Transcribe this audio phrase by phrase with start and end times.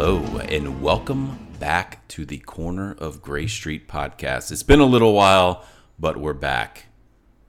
[0.00, 4.52] Hello, and welcome back to the Corner of Gray Street podcast.
[4.52, 5.64] It's been a little while,
[5.98, 6.84] but we're back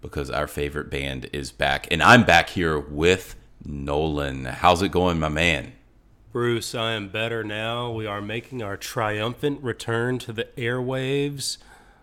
[0.01, 1.87] because our favorite band is back.
[1.91, 4.45] And I'm back here with Nolan.
[4.45, 5.73] How's it going, my man?
[6.31, 7.91] Bruce, I am better now.
[7.91, 11.59] We are making our triumphant return to the airwaves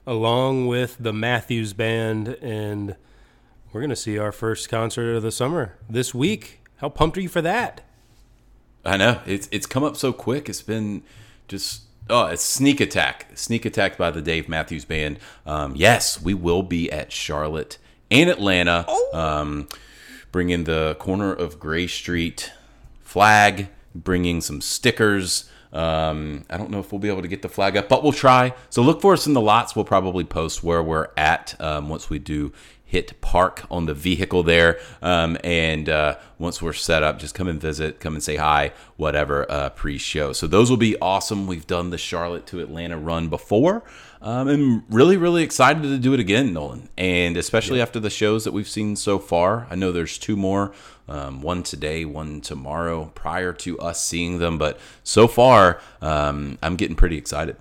[0.07, 2.95] along with the Matthews Band, and
[3.73, 6.61] we're going to see our first concert of the summer this week.
[6.77, 7.83] How pumped are you for that?
[8.87, 10.49] I know it's it's come up so quick.
[10.49, 11.03] It's been
[11.49, 15.19] just oh, it's sneak attack, sneak attack by the Dave Matthews Band.
[15.45, 17.79] Um, yes, we will be at Charlotte
[18.11, 19.11] and Atlanta, oh.
[19.13, 19.69] um,
[20.31, 22.53] bringing the corner of Gray Street
[23.03, 25.51] flag, bringing some stickers.
[25.73, 28.13] Um, I don't know if we'll be able to get the flag up, but we'll
[28.13, 28.55] try.
[28.71, 29.75] So look for us in the lots.
[29.75, 32.53] We'll probably post where we're at um, once we do
[32.87, 34.79] hit park on the vehicle there.
[35.03, 38.73] Um, and uh, once we're set up, just come and visit, come and say hi,
[38.97, 40.33] whatever uh, pre show.
[40.33, 41.49] So those will be awesome.
[41.49, 43.83] We've done the Charlotte to Atlanta run before.
[44.23, 46.89] Um, I'm really, really excited to do it again, Nolan.
[46.97, 49.67] And especially after the shows that we've seen so far.
[49.69, 50.73] I know there's two more
[51.09, 54.59] um, one today, one tomorrow, prior to us seeing them.
[54.59, 57.57] But so far, um, I'm getting pretty excited.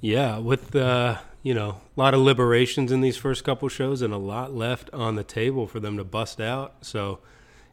[0.00, 0.86] Yeah, with the.
[0.86, 4.54] Uh you know, a lot of liberations in these first couple shows and a lot
[4.54, 6.76] left on the table for them to bust out.
[6.82, 7.18] So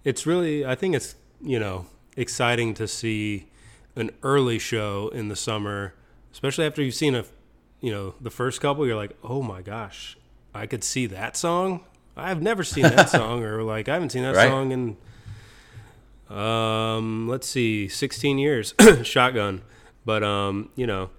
[0.03, 1.85] it's really, I think it's, you know,
[2.17, 3.47] exciting to see
[3.95, 5.93] an early show in the summer,
[6.31, 7.25] especially after you've seen a,
[7.79, 10.17] you know, the first couple, you're like, oh my gosh,
[10.53, 11.85] I could see that song.
[12.17, 14.49] I've never seen that song, or like, I haven't seen that right?
[14.49, 19.61] song in, um, let's see, 16 years, shotgun.
[20.05, 21.11] But, um, you know,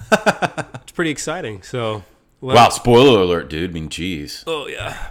[0.12, 1.62] it's pretty exciting.
[1.62, 2.04] So,
[2.40, 2.68] wow!
[2.70, 3.70] Spoiler alert, dude.
[3.70, 4.44] I mean, jeez.
[4.46, 5.08] Oh yeah.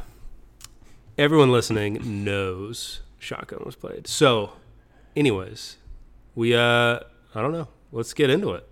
[1.18, 4.08] Everyone listening knows Shotgun was played.
[4.08, 4.52] So,
[5.16, 5.78] anyways,
[6.36, 7.00] we uh,
[7.36, 7.68] I don't know.
[7.92, 8.68] Let's get into it.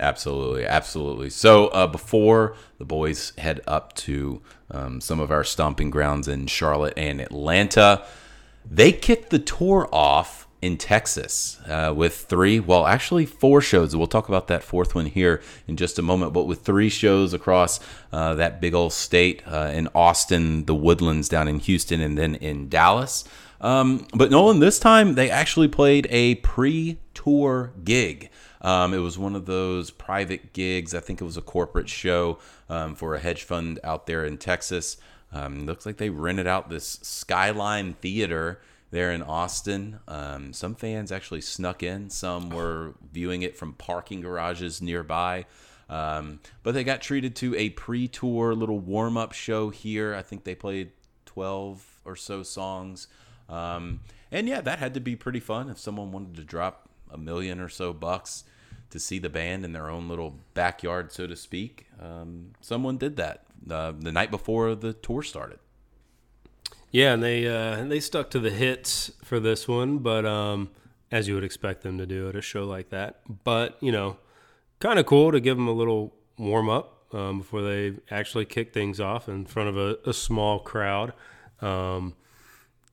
[0.00, 1.30] Absolutely, absolutely.
[1.30, 6.48] So uh, before the boys head up to um, some of our stomping grounds in
[6.48, 8.04] Charlotte and Atlanta,
[8.68, 13.94] they kicked the tour off in Texas uh, with three, well, actually four shows.
[13.96, 17.34] We'll talk about that fourth one here in just a moment, but with three shows
[17.34, 17.80] across
[18.12, 22.36] uh, that big old state uh, in Austin, the Woodlands down in Houston, and then
[22.36, 23.24] in Dallas.
[23.60, 28.30] Um, but Nolan, this time they actually played a pre tour gig.
[28.60, 30.94] Um, it was one of those private gigs.
[30.94, 34.38] I think it was a corporate show um, for a hedge fund out there in
[34.38, 34.96] Texas.
[35.32, 38.60] Um, looks like they rented out this Skyline Theater
[38.92, 39.98] there in Austin.
[40.06, 45.46] Um, some fans actually snuck in, some were viewing it from parking garages nearby.
[45.88, 50.14] Um, but they got treated to a pre tour little warm up show here.
[50.14, 50.92] I think they played
[51.26, 53.08] 12 or so songs.
[53.48, 57.18] Um, and yeah, that had to be pretty fun if someone wanted to drop a
[57.18, 58.44] million or so bucks
[58.90, 61.86] to see the band in their own little backyard, so to speak.
[62.00, 65.58] Um, someone did that uh, the night before the tour started.
[66.92, 70.68] Yeah, and they uh, they stuck to the hits for this one, but um,
[71.10, 73.20] as you would expect them to do at a show like that.
[73.44, 74.18] But you know,
[74.78, 78.74] kind of cool to give them a little warm up um, before they actually kick
[78.74, 81.14] things off in front of a, a small crowd.
[81.62, 82.14] Um,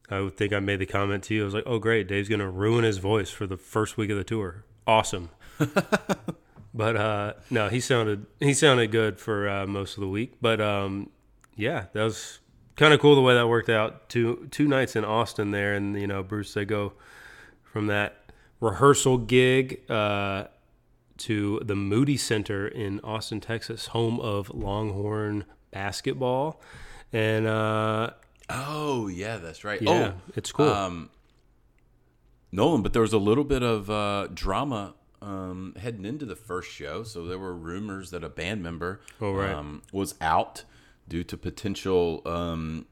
[0.10, 1.42] I would think I made the comment to you.
[1.42, 4.18] I was like, "Oh, great, Dave's gonna ruin his voice for the first week of
[4.18, 4.64] the tour.
[4.88, 5.30] Awesome."
[6.74, 10.36] but uh, no, he sounded he sounded good for uh, most of the week.
[10.42, 11.10] But um,
[11.58, 12.40] yeah, that was
[12.80, 14.08] kind of cool the way that worked out.
[14.10, 16.94] Two two nights in Austin there, and you know, Bruce, they go
[17.62, 18.32] from that
[18.62, 20.46] rehearsal gig uh,
[21.18, 26.62] to the Moody Center in Austin, Texas, home of Longhorn basketball,
[27.12, 28.12] and uh,
[28.50, 29.82] oh yeah, that's right.
[29.82, 30.70] Yeah, oh, it's cool.
[30.70, 31.10] Um,
[32.52, 36.72] Nolan, but there was a little bit of uh, drama um, heading into the first
[36.72, 37.04] show.
[37.04, 39.52] So there were rumors that a band member oh, right.
[39.52, 40.64] um, was out
[41.10, 42.86] due to potential um,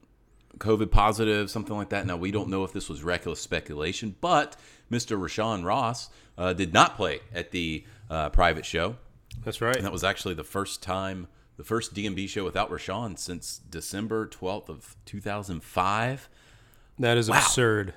[0.58, 2.06] COVID positive, something like that.
[2.06, 4.56] Now, we don't know if this was reckless speculation, but
[4.92, 5.18] Mr.
[5.18, 8.98] Rashawn Ross uh, did not play at the uh, private show.
[9.44, 9.76] That's right.
[9.76, 11.28] And that was actually the first time,
[11.58, 16.30] the first DMB show without Rashawn since December 12th of 2005.
[17.00, 17.38] That is wow.
[17.38, 17.94] absurd.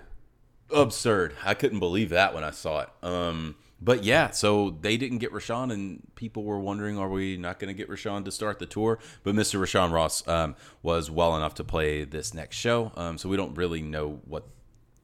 [0.73, 1.35] Absurd.
[1.45, 2.89] I couldn't believe that when I saw it.
[3.03, 7.59] Um, but yeah, so they didn't get Rashawn, and people were wondering, are we not
[7.59, 8.99] going to get Rashawn to start the tour?
[9.23, 9.59] But Mr.
[9.59, 13.55] Rashawn Ross um, was well enough to play this next show, um, so we don't
[13.57, 14.45] really know what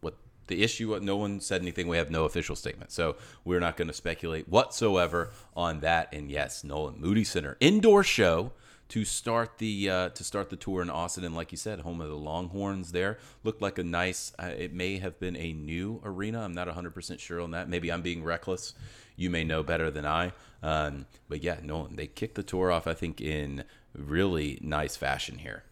[0.01, 0.15] what
[0.49, 0.99] the issue.
[1.01, 1.89] No one said anything.
[1.89, 6.13] We have no official statement, so we're not going to speculate whatsoever on that.
[6.13, 8.53] And yes, Nolan Moody Center indoor show
[8.89, 11.25] to start the uh, to start the tour in Austin.
[11.25, 12.93] And like you said, home of the Longhorns.
[12.93, 14.33] There looked like a nice.
[14.39, 16.43] Uh, it may have been a new arena.
[16.43, 17.69] I'm not 100 percent sure on that.
[17.69, 18.75] Maybe I'm being reckless.
[19.17, 20.33] You may know better than I.
[20.63, 22.87] Um, but yeah, no, they kicked the tour off.
[22.87, 25.65] I think in really nice fashion here.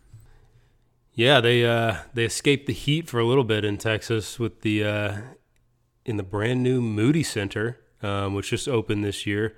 [1.13, 4.85] Yeah, they uh, they escaped the heat for a little bit in Texas with the
[4.85, 5.17] uh,
[6.05, 9.57] in the brand new Moody Center, um, which just opened this year.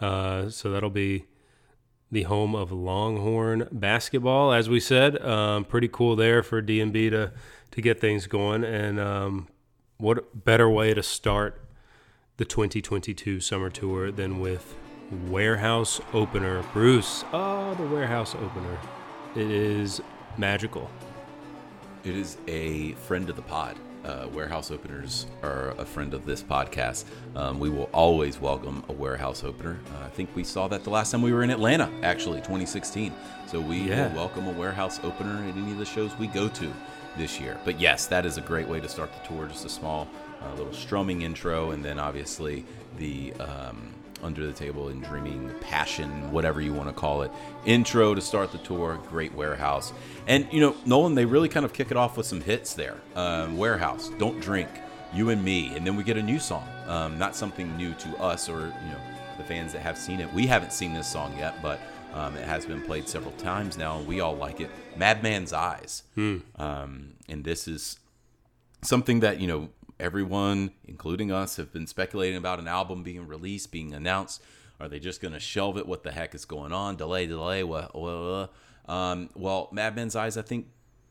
[0.00, 1.26] Uh, so that'll be
[2.14, 5.20] the home of Longhorn basketball, as we said.
[5.22, 7.32] Um, pretty cool there for DMB to
[7.72, 9.48] to get things going, and um,
[9.98, 11.60] what better way to start
[12.36, 14.76] the 2022 summer tour than with
[15.28, 17.24] warehouse opener, Bruce.
[17.32, 18.78] Oh, the warehouse opener.
[19.34, 20.00] It is
[20.38, 20.88] magical.
[22.04, 23.76] It is a friend of the pod.
[24.04, 27.04] Uh, warehouse openers are a friend of this podcast.
[27.34, 29.78] Um, we will always welcome a warehouse opener.
[29.94, 33.14] Uh, I think we saw that the last time we were in Atlanta, actually, 2016.
[33.46, 34.08] So we Yeah.
[34.08, 36.70] will welcome a warehouse opener at any of the shows we go to
[37.16, 37.56] this year.
[37.64, 39.46] But yes, that is a great way to start the tour.
[39.46, 40.06] Just a small
[40.42, 42.66] uh, little strumming intro, and then obviously
[42.98, 43.88] the um,
[44.24, 47.30] under the table and dreaming passion, whatever you want to call it,
[47.64, 48.98] intro to start the tour.
[49.08, 49.92] Great warehouse,
[50.26, 52.96] and you know Nolan, they really kind of kick it off with some hits there.
[53.14, 54.70] Um, warehouse, don't drink,
[55.12, 56.66] you and me, and then we get a new song.
[56.86, 59.00] Um, not something new to us or you know
[59.36, 60.32] the fans that have seen it.
[60.32, 61.80] We haven't seen this song yet, but
[62.12, 64.70] um, it has been played several times now, and we all like it.
[64.96, 66.04] Madman's Eyes,
[66.56, 67.98] um, and this is
[68.82, 69.68] something that you know
[69.98, 74.42] everyone, including us, have been speculating about an album being released, being announced.
[74.80, 75.86] Are they just going to shelve it?
[75.86, 76.96] What the heck is going on?
[76.96, 77.62] Delay, delay.
[78.86, 80.66] Um, well, Madman's Eyes, I think,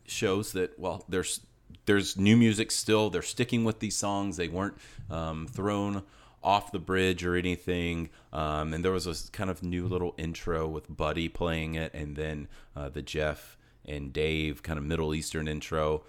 [0.06, 1.40] shows that well, there's
[1.86, 3.10] there's new music still.
[3.10, 4.36] They're sticking with these songs.
[4.36, 4.76] They weren't
[5.10, 6.02] um, thrown
[6.42, 8.10] off the bridge or anything.
[8.32, 12.16] Um, and there was a kind of new little intro with Buddy playing it, and
[12.16, 16.04] then uh, the Jeff and Dave kind of Middle Eastern intro.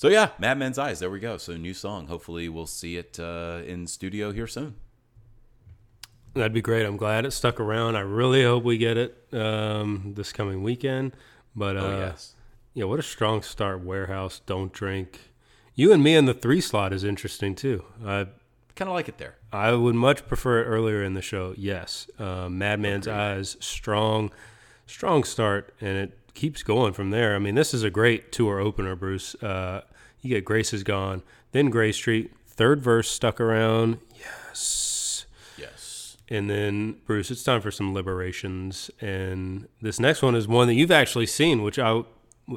[0.00, 0.98] So yeah, Madman's Eyes.
[1.00, 1.36] There we go.
[1.36, 2.06] So new song.
[2.06, 4.76] Hopefully we'll see it uh, in studio here soon.
[6.32, 6.86] That'd be great.
[6.86, 7.96] I'm glad it stuck around.
[7.96, 11.12] I really hope we get it um, this coming weekend.
[11.54, 12.32] But uh, Oh yes.
[12.72, 13.84] yeah, what a strong start.
[13.84, 15.20] Warehouse, don't drink.
[15.74, 17.84] You and me in the three slot is interesting too.
[18.02, 18.28] I
[18.76, 19.34] Kind of like it there.
[19.52, 21.52] I would much prefer it earlier in the show.
[21.58, 24.30] Yes, uh, Madman's Eyes, strong,
[24.86, 27.34] strong start, and it keeps going from there.
[27.34, 29.34] I mean, this is a great tour opener, Bruce.
[29.36, 29.82] Uh,
[30.20, 31.22] you get Grace is gone,
[31.52, 33.98] then Gray Street, third verse stuck around.
[34.18, 35.26] Yes.
[35.56, 36.16] Yes.
[36.28, 38.90] And then, Bruce, it's time for some liberations.
[39.00, 42.02] And this next one is one that you've actually seen, which I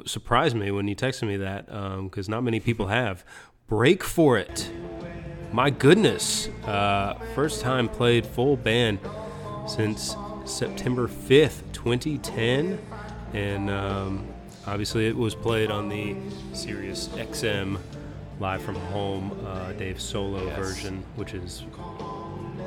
[0.06, 1.66] surprised me when you texted me that,
[2.02, 3.24] because not many people have.
[3.66, 4.70] Break for it.
[5.52, 6.48] My goodness.
[6.66, 8.98] Uh, first time played full band
[9.66, 12.78] since September 5th, 2010.
[13.34, 14.26] And um,
[14.66, 16.14] obviously, it was played on the
[16.52, 17.78] Sirius XM
[18.40, 20.56] live from home uh, Dave solo Yes.
[20.56, 21.64] version, which is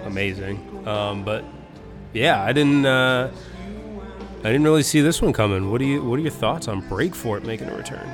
[0.06, 0.86] amazing.
[0.88, 1.44] Um, but
[2.14, 2.86] yeah, I didn't.
[2.86, 3.32] Uh,
[4.42, 5.72] I didn't really see this one coming.
[5.72, 6.04] What do you?
[6.04, 8.08] What are your thoughts on Break for it making a return?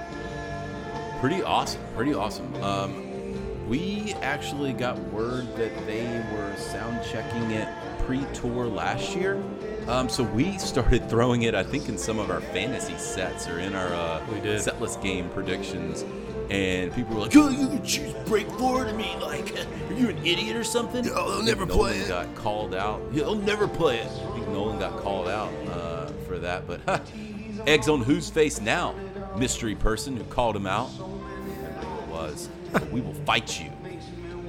[1.20, 1.82] Pretty awesome.
[1.96, 2.54] Pretty awesome.
[2.64, 7.68] Um, we actually got word that they were sound checking it
[8.06, 9.42] pre-tour last year.
[9.88, 13.60] Um, so we started throwing it, I think, in some of our fantasy sets or
[13.60, 14.62] in our uh, We did.
[14.62, 16.06] setlist game predictions.
[16.50, 19.56] And people were like, "Oh, you can choose break for it." I mean, like,
[19.90, 21.06] are you an idiot or something?
[21.06, 22.08] No, they'll never Nolan play it.
[22.10, 23.02] Got called out.
[23.14, 24.08] He'll never play it.
[24.08, 26.68] I think Nolan got called out uh, for that.
[26.68, 27.00] But huh,
[27.68, 28.94] eggs on whose face now?
[29.38, 32.50] Mystery person who called him out remember who it was.
[32.92, 33.72] We will fight you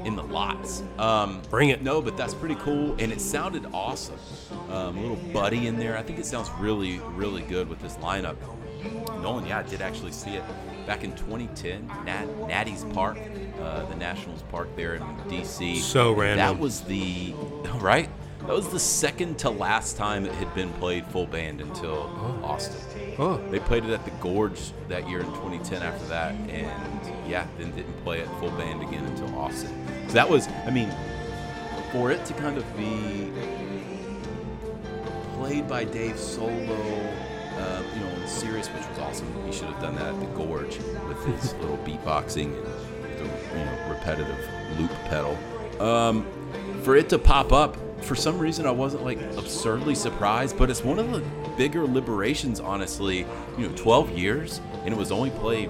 [0.05, 0.83] in the lots.
[0.99, 1.81] Um, Bring it.
[1.83, 4.17] No, but that's pretty cool, and it sounded awesome.
[4.71, 5.97] Um, a little buddy in there.
[5.97, 8.37] I think it sounds really, really good with this lineup.
[9.23, 10.43] Nolan, yeah, I did actually see it
[10.87, 13.19] back in 2010, Nat, Natty's Park,
[13.61, 15.79] uh, the Nationals Park there in DC.
[15.79, 16.39] So random.
[16.39, 17.35] That was the
[17.77, 18.09] right.
[18.41, 22.03] That was the second to last time it had been played full band until
[22.43, 22.79] Austin.
[23.19, 27.47] Oh, They played it at the Gorge that year in 2010 after that, and yeah,
[27.59, 29.71] then didn't play it full band again until Austin.
[30.09, 30.95] So that was, I mean,
[31.91, 33.31] for it to kind of be
[35.45, 39.27] played by Dave solo, um, you know, in Sirius, which was awesome.
[39.45, 43.65] He should have done that at the Gorge with his little beatboxing and the you
[43.65, 44.39] know repetitive
[44.79, 45.37] loop pedal.
[45.83, 46.27] Um,
[46.83, 50.83] for it to pop up, for some reason, I wasn't like absurdly surprised, but it's
[50.83, 51.23] one of the
[51.59, 53.27] bigger liberations, honestly.
[53.59, 55.69] You know, 12 years, and it was only played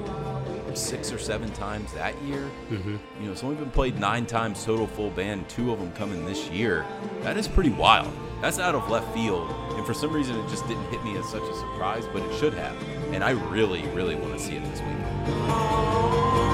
[0.75, 2.49] six or seven times that year.
[2.71, 2.97] Mm-hmm.
[3.19, 6.25] You know, it's only been played nine times total full band, two of them coming
[6.25, 6.87] this year.
[7.23, 8.13] That is pretty wild.
[8.41, 9.51] That's out of left field.
[9.77, 12.35] And for some reason, it just didn't hit me as such a surprise, but it
[12.39, 12.77] should have.
[13.13, 16.54] And I really, really want to see it this week.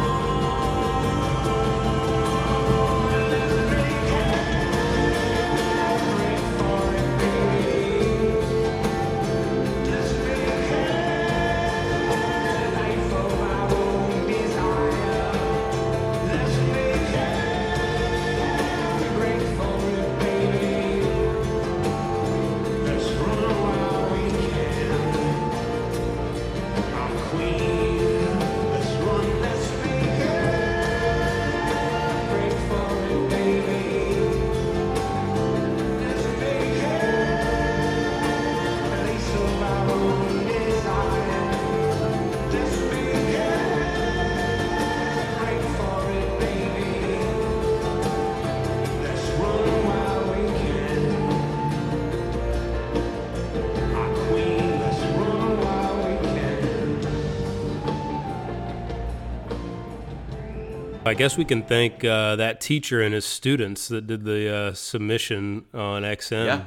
[61.11, 64.73] I guess we can thank uh, that teacher and his students that did the uh,
[64.75, 66.47] submission on XM.
[66.47, 66.65] Yeah.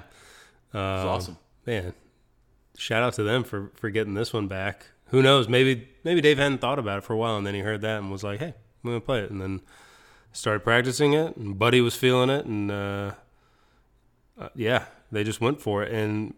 [0.68, 1.38] It's awesome.
[1.66, 1.94] Man,
[2.76, 4.88] shout out to them for, for getting this one back.
[5.08, 5.48] Who knows?
[5.48, 8.00] Maybe maybe Dave hadn't thought about it for a while, and then he heard that
[8.00, 9.62] and was like, "Hey, I'm gonna play it." And then
[10.34, 13.12] started practicing it, and Buddy was feeling it, and uh,
[14.38, 15.94] uh, yeah, they just went for it.
[15.94, 16.34] And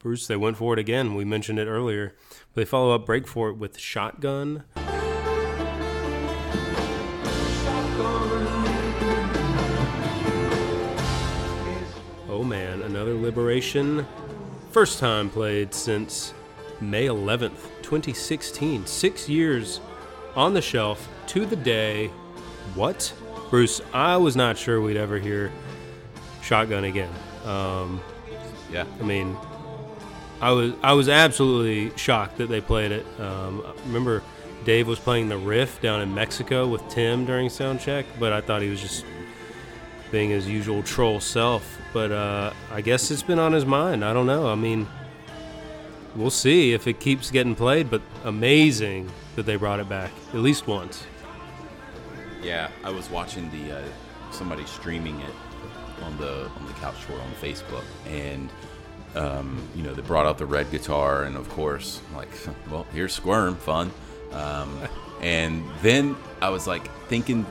[0.00, 1.14] Bruce, they went for it again.
[1.14, 2.14] We mentioned it earlier.
[2.52, 4.64] They follow up "Break for It" with "Shotgun."
[13.36, 14.06] Liberation.
[14.72, 16.34] First time played since
[16.82, 18.84] May 11th, 2016.
[18.84, 19.80] Six years
[20.36, 22.08] on the shelf to the day.
[22.74, 23.12] What?
[23.48, 25.50] Bruce, I was not sure we'd ever hear
[26.42, 27.10] Shotgun again.
[27.46, 28.00] Um,
[28.70, 28.84] Yeah.
[29.00, 29.36] I mean,
[30.40, 33.06] I was I was absolutely shocked that they played it.
[33.18, 34.22] Um, I remember
[34.64, 38.40] Dave was playing the riff down in Mexico with Tim during sound check, but I
[38.42, 39.04] thought he was just
[40.10, 41.78] being his usual troll self.
[41.92, 44.04] But uh, I guess it's been on his mind.
[44.04, 44.48] I don't know.
[44.48, 44.86] I mean,
[46.16, 47.90] we'll see if it keeps getting played.
[47.90, 51.04] But amazing that they brought it back at least once.
[52.42, 53.82] Yeah, I was watching the uh,
[54.30, 55.34] somebody streaming it
[56.02, 58.50] on the on the couch tour on Facebook, and
[59.14, 62.30] um, you know they brought out the red guitar, and of course, like,
[62.70, 63.90] well, here's Squirm, fun.
[64.32, 64.78] Um,
[65.20, 67.46] and then I was like thinking,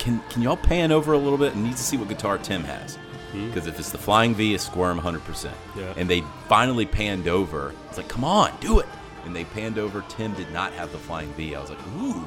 [0.00, 2.64] can can y'all pan over a little bit and need to see what guitar Tim
[2.64, 2.98] has?
[3.32, 5.52] Because if it's the Flying V, it's Squirm 100%.
[5.76, 5.94] Yeah.
[5.96, 7.72] And they finally panned over.
[7.88, 8.86] It's like, come on, do it.
[9.24, 10.04] And they panned over.
[10.08, 11.54] Tim did not have the Flying V.
[11.54, 12.24] I was like, ooh,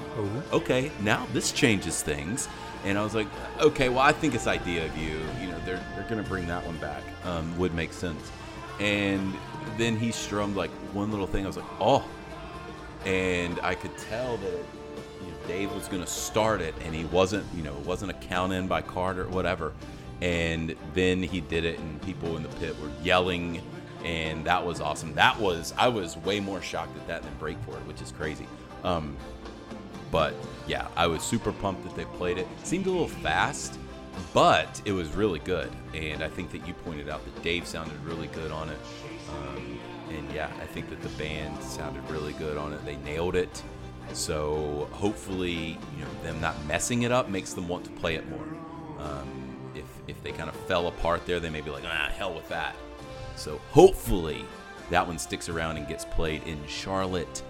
[0.54, 2.48] okay, now this changes things.
[2.86, 3.28] And I was like,
[3.60, 5.20] okay, well, I think it's idea of you.
[5.42, 7.04] You know, they're they're gonna bring that one back.
[7.26, 8.32] Um, would make sense.
[8.80, 9.34] And
[9.78, 11.44] then he strummed like one little thing.
[11.44, 12.08] I was like, oh,
[13.06, 14.83] and I could tell that know,
[15.48, 17.46] Dave was going to start it, and he wasn't.
[17.56, 19.74] You know, it wasn't a count in by Carter, or whatever.
[20.22, 23.62] And then he did it, and people in the pit were yelling,
[24.06, 25.14] and that was awesome.
[25.16, 28.12] That was I was way more shocked at that than Break for it, which is
[28.12, 28.48] crazy.
[28.84, 29.18] Um,
[30.12, 30.34] but
[30.68, 32.48] yeah, I was super pumped that they played it.
[32.64, 33.80] Seemed a little fast,
[34.34, 35.72] but it was really good.
[35.94, 38.78] And I think that you pointed out that Dave sounded really good on it.
[39.30, 42.86] Um, and yeah, I think that the band sounded really good on it.
[42.86, 43.64] They nailed it.
[44.12, 48.30] So hopefully, you know, them not messing it up makes them want to play it
[48.30, 48.46] more.
[49.00, 52.34] Um, if if they kind of fell apart there, they may be like, ah, hell
[52.34, 52.76] with that.
[53.36, 54.46] So hopefully,
[54.90, 57.42] that one sticks around and gets played in Charlotte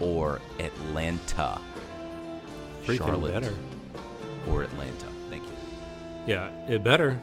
[0.00, 1.60] or Atlanta.
[2.84, 3.54] Freaking Charlotte better.
[4.48, 5.06] or Atlanta.
[5.30, 5.52] Thank you.
[6.26, 7.18] Yeah, it better.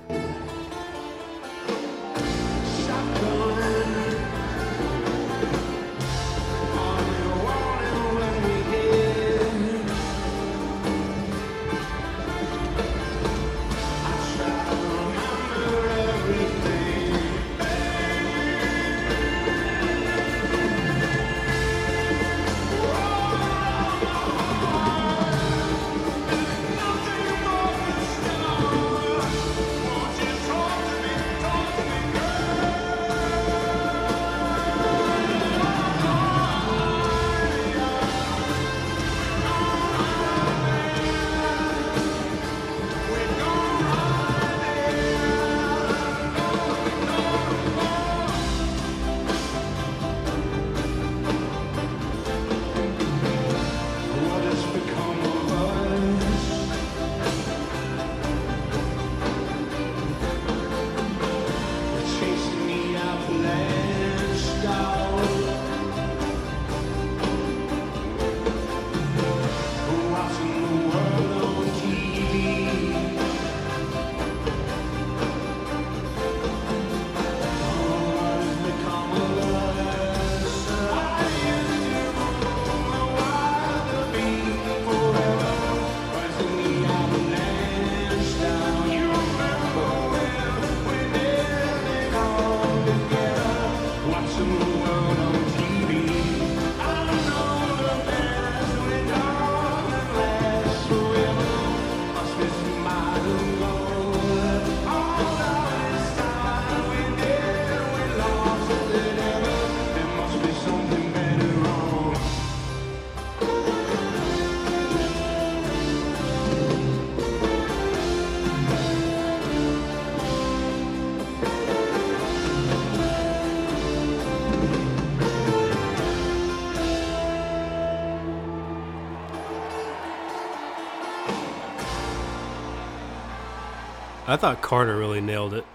[134.32, 135.66] I thought Carter really nailed it.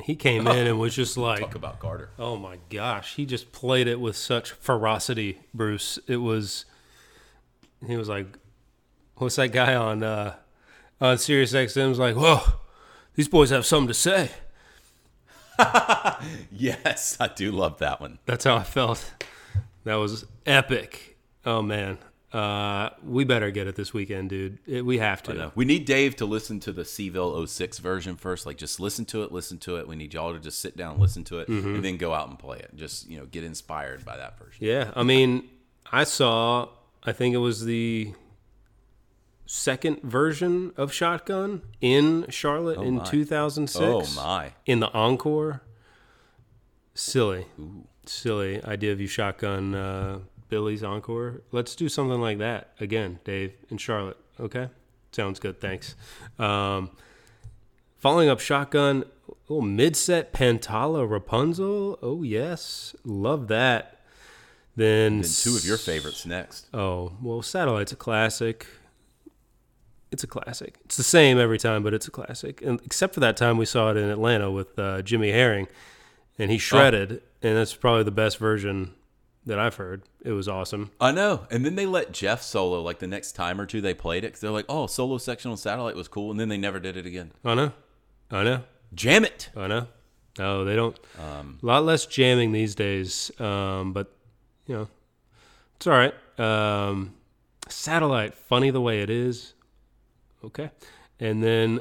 [0.00, 2.10] He came in and was just like, Talk about Carter.
[2.16, 5.98] oh my gosh, he just played it with such ferocity, Bruce.
[6.06, 6.64] It was,
[7.84, 8.26] he was like,
[9.16, 10.36] what's that guy on uh,
[11.00, 12.40] on Sirius XM's like, whoa,
[13.16, 14.30] these boys have something to say.
[16.52, 18.18] Yes, I do love that one.
[18.26, 19.12] That's how I felt.
[19.84, 21.16] That was epic.
[21.44, 21.98] Oh man,
[22.32, 24.58] uh, we better get it this weekend, dude.
[24.66, 25.50] It, we have to.
[25.54, 28.44] We need Dave to listen to the Seville 06 version first.
[28.44, 29.88] Like, just listen to it, listen to it.
[29.88, 32.38] We need y'all to just sit down, listen to it, and then go out and
[32.38, 32.76] play it.
[32.76, 34.64] Just you know, get inspired by that version.
[34.64, 35.48] Yeah, I mean,
[35.90, 36.68] I saw.
[37.04, 38.12] I think it was the
[39.46, 43.04] second version of Shotgun in Charlotte in my.
[43.04, 43.82] 2006.
[43.82, 44.52] Oh my!
[44.66, 45.62] In the encore.
[46.94, 47.46] Silly,
[48.06, 51.42] silly idea of you shotgun uh, Billy's encore.
[51.52, 54.16] Let's do something like that again, Dave and Charlotte.
[54.40, 54.68] Okay,
[55.12, 55.60] sounds good.
[55.60, 55.94] Thanks.
[56.38, 56.90] Um,
[57.96, 59.04] following up shotgun,
[59.48, 61.98] little mid-set Pantala Rapunzel.
[62.02, 64.00] Oh yes, love that.
[64.76, 66.68] Then And two of your favorites next.
[66.72, 68.66] Oh, well, Satellite's a classic.
[70.12, 70.78] It's a classic.
[70.84, 72.62] It's the same every time, but it's a classic.
[72.62, 75.66] And except for that time we saw it in Atlanta with uh, Jimmy Herring,
[76.38, 78.94] and he shredded, and that's probably the best version
[79.48, 80.02] that I've heard.
[80.24, 80.90] It was awesome.
[81.00, 81.46] I know.
[81.50, 84.32] And then they let Jeff solo like the next time or two they played it.
[84.32, 86.96] 'cause they're like, oh, solo section on satellite was cool, and then they never did
[86.96, 87.32] it again.
[87.44, 87.72] I know.
[88.30, 88.62] I know.
[88.94, 89.50] Jam it.
[89.56, 89.88] I know.
[90.38, 90.96] No, they don't.
[91.18, 94.14] a lot less jamming these days, um, but
[94.66, 94.88] you know,
[95.76, 96.14] it's all right.
[96.38, 97.14] Um,
[97.68, 99.54] satellite, funny the way it is.
[100.44, 100.70] Okay,
[101.18, 101.80] and then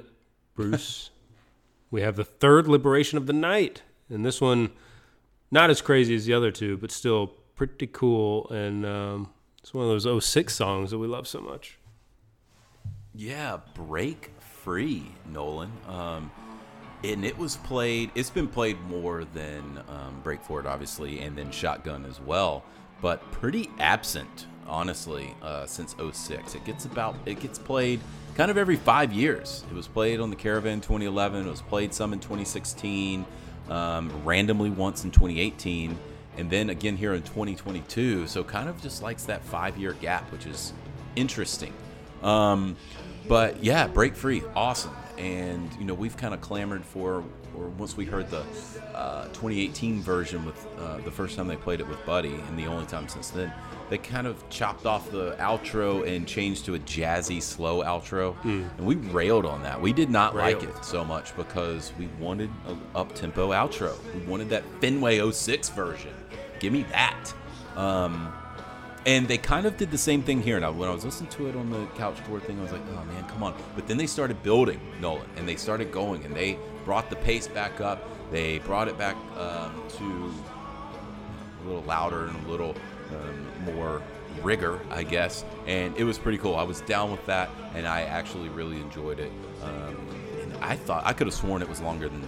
[0.56, 1.12] Bruce,
[1.92, 4.72] we have the third liberation of the night, and this one,
[5.52, 8.50] not as crazy as the other two, but still pretty cool.
[8.50, 9.30] And um,
[9.62, 11.78] it's one of those 06 songs that we love so much.
[13.14, 15.72] Yeah, break free, Nolan.
[15.90, 16.32] Um,
[17.04, 18.12] and it was played.
[18.16, 22.64] It's been played more than um, Break for It, obviously, and then Shotgun as well.
[23.02, 26.56] But pretty absent, honestly, uh, since 06.
[26.56, 27.16] It gets about.
[27.26, 28.00] It gets played
[28.36, 29.64] kind of every five years.
[29.70, 31.46] It was played on the Caravan 2011.
[31.46, 33.26] It was played some in 2016.
[33.70, 35.98] Um, randomly once in 2018,
[36.38, 38.28] and then again here in 2022.
[38.28, 40.74] So kind of just likes that five-year gap, which is
[41.16, 41.74] interesting.
[42.22, 42.76] Um,
[43.28, 44.96] but yeah, break free, awesome.
[45.18, 47.24] And you know we've kind of clamored for,
[47.56, 48.44] or once we heard the
[48.94, 52.66] uh, 2018 version with uh, the first time they played it with Buddy, and the
[52.66, 53.52] only time since then,
[53.90, 58.36] they kind of chopped off the outro and changed to a jazzy, slow outro,
[58.78, 59.82] and we railed on that.
[59.82, 63.96] We did not like it so much because we wanted an up tempo outro.
[64.14, 66.14] We wanted that Fenway 06 version.
[66.60, 67.34] Give me that.
[67.76, 68.34] Um,
[69.06, 70.60] and they kind of did the same thing here.
[70.60, 72.82] Now, when I was listening to it on the couch tour thing, I was like,
[72.92, 73.56] oh man, come on.
[73.74, 77.48] But then they started building Nolan and they started going and they brought the pace
[77.48, 78.04] back up.
[78.32, 80.34] They brought it back um, to
[81.64, 82.76] a little louder and a little
[83.12, 84.02] um, more
[84.44, 85.46] rigor, I guess.
[85.68, 86.56] And it was pretty cool.
[86.56, 89.32] I was down with that and I actually really enjoyed it.
[89.64, 90.08] Um,
[90.42, 92.26] and I thought, I could have sworn it was longer than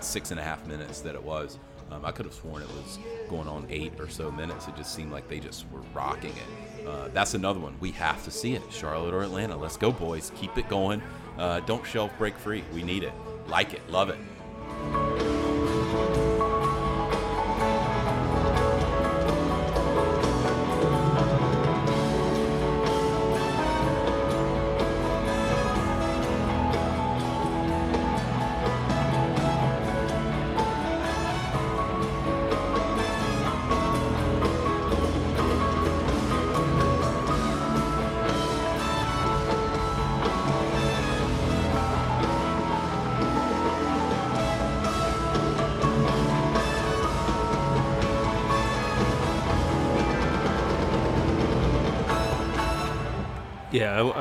[0.00, 1.58] six and a half minutes that it was.
[1.90, 4.66] Um, I could have sworn it was going on eight or so minutes.
[4.68, 6.86] It just seemed like they just were rocking it.
[6.86, 7.76] Uh, that's another one.
[7.80, 8.62] We have to see it.
[8.70, 9.56] Charlotte or Atlanta.
[9.56, 10.32] Let's go, boys.
[10.36, 11.02] Keep it going.
[11.38, 12.64] Uh, don't shelf break free.
[12.74, 13.12] We need it.
[13.48, 13.82] Like it.
[13.90, 14.18] Love it.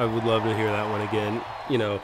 [0.04, 1.42] I, would love to hear that one again.
[1.70, 2.02] You know,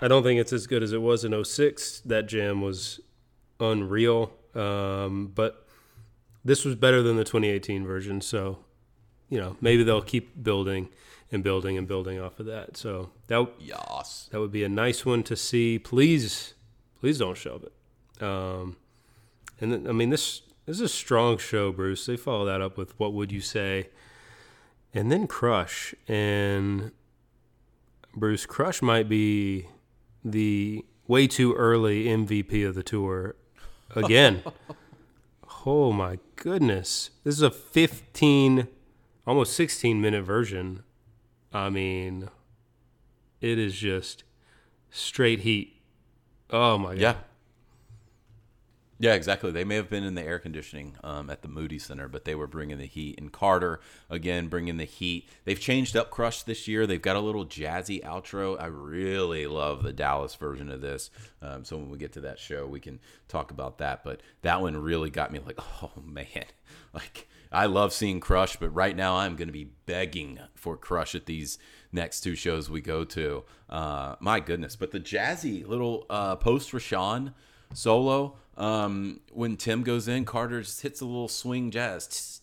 [0.00, 2.00] I don't think it's as good as it was in 06.
[2.00, 2.98] That jam was
[3.60, 4.32] unreal.
[4.54, 5.66] Um, but
[6.42, 8.22] this was better than the 2018 version.
[8.22, 8.60] So,
[9.28, 10.88] you know, maybe they'll keep building
[11.30, 12.78] and building and building off of that.
[12.78, 14.30] So that Yas.
[14.32, 15.78] that would be a nice one to see.
[15.78, 16.54] Please,
[17.00, 18.22] please don't shove it.
[18.22, 18.78] Um,
[19.60, 22.06] and then, I mean, this, this is a strong show, Bruce.
[22.06, 23.90] They follow that up with What Would You Say?
[24.94, 25.94] And then Crush.
[26.08, 26.92] And
[28.14, 29.66] Bruce, Crush might be
[30.24, 33.36] the way too early MVP of the tour
[33.94, 34.42] again.
[35.66, 37.10] oh my goodness.
[37.24, 38.68] This is a 15,
[39.26, 40.82] almost 16 minute version.
[41.52, 42.28] I mean,
[43.40, 44.24] it is just
[44.90, 45.80] straight heat.
[46.50, 47.00] Oh my god.
[47.00, 47.14] Yeah.
[49.02, 49.50] Yeah, exactly.
[49.50, 52.36] They may have been in the air conditioning um, at the Moody Center, but they
[52.36, 53.18] were bringing the heat.
[53.18, 55.28] And Carter, again, bringing the heat.
[55.44, 56.86] They've changed up Crush this year.
[56.86, 58.56] They've got a little jazzy outro.
[58.60, 61.10] I really love the Dallas version of this.
[61.42, 64.04] Um, so when we get to that show, we can talk about that.
[64.04, 66.44] But that one really got me like, oh, man.
[66.94, 71.16] Like, I love seeing Crush, but right now I'm going to be begging for Crush
[71.16, 71.58] at these
[71.90, 73.42] next two shows we go to.
[73.68, 74.76] Uh, my goodness.
[74.76, 77.32] But the jazzy little uh, post Rashawn
[77.74, 82.40] solo um, when Tim goes in, Carter just hits a little swing jazz.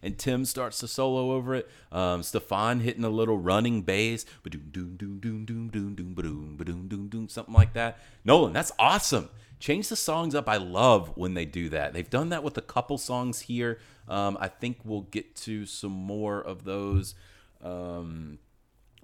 [0.00, 1.68] And Tim starts to solo over it.
[1.90, 4.24] Um, Stefan hitting a little running bass,
[7.28, 7.98] something like that.
[8.24, 9.28] Nolan, that's awesome.
[9.58, 10.48] Change the songs up.
[10.48, 11.94] I love when they do that.
[11.94, 13.80] They've done that with a couple songs here.
[14.08, 17.16] Um, I think we'll get to some more of those
[17.62, 18.38] um,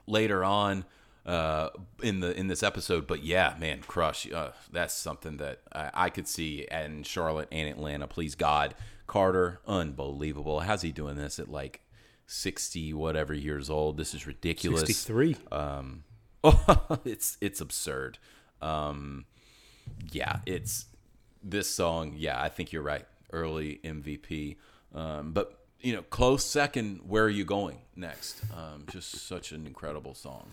[0.06, 0.84] later on
[1.26, 1.70] uh,
[2.02, 3.06] in the in this episode.
[3.06, 7.68] But yeah, man, Crush, uh, that's something that I, I could see in Charlotte and
[7.68, 8.06] Atlanta.
[8.06, 8.74] Please God,
[9.06, 10.60] Carter, unbelievable.
[10.60, 11.80] How's he doing this at like
[12.26, 13.96] sixty whatever years old?
[13.96, 14.80] This is ridiculous.
[14.80, 15.36] Sixty three.
[15.50, 16.04] Um,
[17.04, 18.18] it's it's absurd.
[18.60, 19.24] Um,
[20.12, 20.86] yeah, it's
[21.42, 22.14] this song.
[22.16, 23.06] Yeah, I think you're right.
[23.32, 24.56] Early MVP,
[24.94, 27.00] um, but you know, close second.
[27.06, 28.42] Where are you going next?
[28.56, 30.50] Um, just such an incredible song.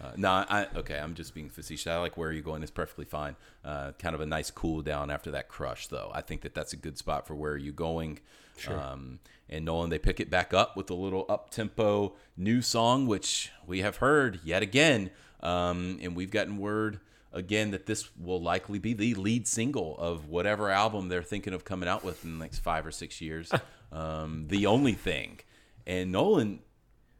[0.00, 0.98] Uh, no, I okay.
[0.98, 1.86] I'm just being facetious.
[1.86, 2.62] I like where you're you going.
[2.62, 3.36] It's perfectly fine.
[3.64, 6.10] Uh, kind of a nice cool down after that crush, though.
[6.14, 8.20] I think that that's a good spot for where are you going.
[8.56, 8.78] Sure.
[8.78, 13.06] Um, and Nolan, they pick it back up with a little up tempo new song,
[13.06, 15.10] which we have heard yet again.
[15.40, 17.00] Um, and we've gotten word
[17.32, 21.64] again that this will likely be the lead single of whatever album they're thinking of
[21.64, 23.52] coming out with in the next five or six years.
[23.92, 25.40] um, the only thing,
[25.86, 26.60] and Nolan,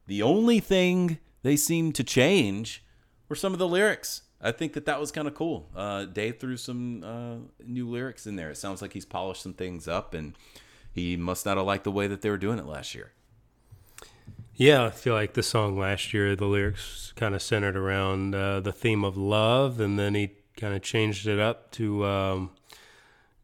[0.07, 2.85] the only thing they seemed to change
[3.31, 4.21] were some of the lyrics.
[4.39, 5.71] I think that that was kind of cool.
[5.75, 8.51] Uh, Dave threw some uh, new lyrics in there.
[8.51, 10.35] It sounds like he's polished some things up, and
[10.93, 13.13] he must not have liked the way that they were doing it last year.
[14.57, 18.61] Yeah, I feel like the song last year, the lyrics kind of centered around uh,
[18.61, 22.51] the theme of love, and then he kind of changed it up to um,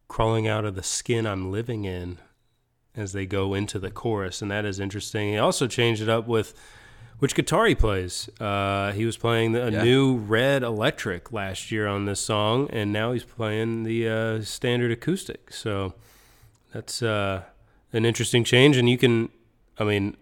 [0.08, 2.18] crawling out of the skin I'm living in
[2.94, 5.30] as they go into the chorus, and that is interesting.
[5.30, 6.52] He also changed it up with
[7.18, 8.28] which guitar he plays.
[8.40, 9.82] Uh, he was playing the, a yeah.
[9.82, 14.90] new red electric last year on this song, and now he's playing the uh, standard
[14.90, 15.52] acoustic.
[15.52, 15.94] So
[16.72, 17.44] that's uh,
[17.92, 19.30] an interesting change, and you can,
[19.78, 20.16] I mean,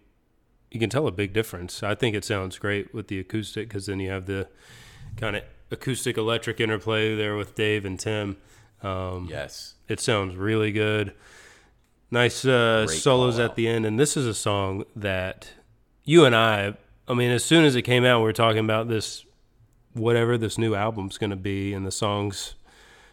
[0.71, 1.83] you can tell a big difference.
[1.83, 4.49] I think it sounds great with the acoustic because then you have the
[5.17, 8.37] kind of acoustic electric interplay there with Dave and Tim.
[8.83, 11.15] Um, yes, it sounds really good.
[12.11, 15.49] Nice uh, solos at the end, and this is a song that
[16.05, 16.75] you and I,
[17.09, 19.25] I mean, as soon as it came out, we were talking about this,
[19.93, 22.55] whatever this new album's going to be, and the songs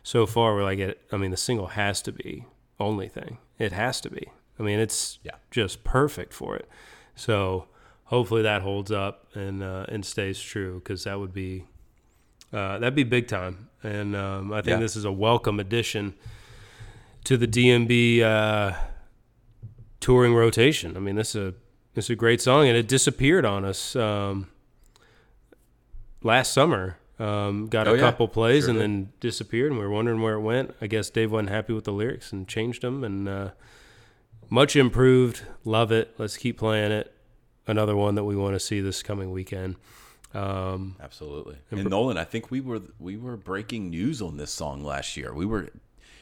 [0.03, 2.45] so far we're like, it, I mean, the single has to be
[2.79, 3.37] only thing.
[3.57, 4.29] It has to be.
[4.59, 5.35] I mean, it's yeah.
[5.51, 6.67] just perfect for it.
[7.15, 7.67] So
[8.05, 11.65] hopefully that holds up and uh, and stays true because that would be
[12.51, 13.69] uh, that'd be big time.
[13.83, 14.79] And um, I think yeah.
[14.79, 16.15] this is a welcome addition
[17.25, 18.77] to the DMB uh,
[19.99, 20.97] touring rotation.
[20.97, 21.53] I mean, this is a
[21.95, 24.47] it's a great song, and it disappeared on us um,
[26.23, 26.97] last summer.
[27.19, 28.83] Um, got oh, a couple plays sure and did.
[28.83, 30.73] then disappeared, and we were wondering where it went.
[30.81, 33.49] I guess Dave wasn't happy with the lyrics and changed them, and uh,
[34.49, 35.41] much improved.
[35.65, 36.13] Love it.
[36.17, 37.13] Let's keep playing it.
[37.67, 39.75] Another one that we want to see this coming weekend.
[40.33, 41.57] Um, Absolutely.
[41.71, 45.17] And, and Nolan, I think we were we were breaking news on this song last
[45.17, 45.33] year.
[45.33, 45.69] We were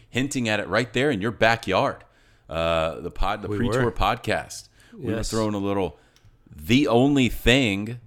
[0.10, 2.04] hinting at it right there in your backyard.
[2.50, 3.92] Uh, the pod, the we pre-tour were.
[3.92, 5.32] podcast we yes.
[5.32, 5.98] were throwing a little
[6.56, 8.00] the only thing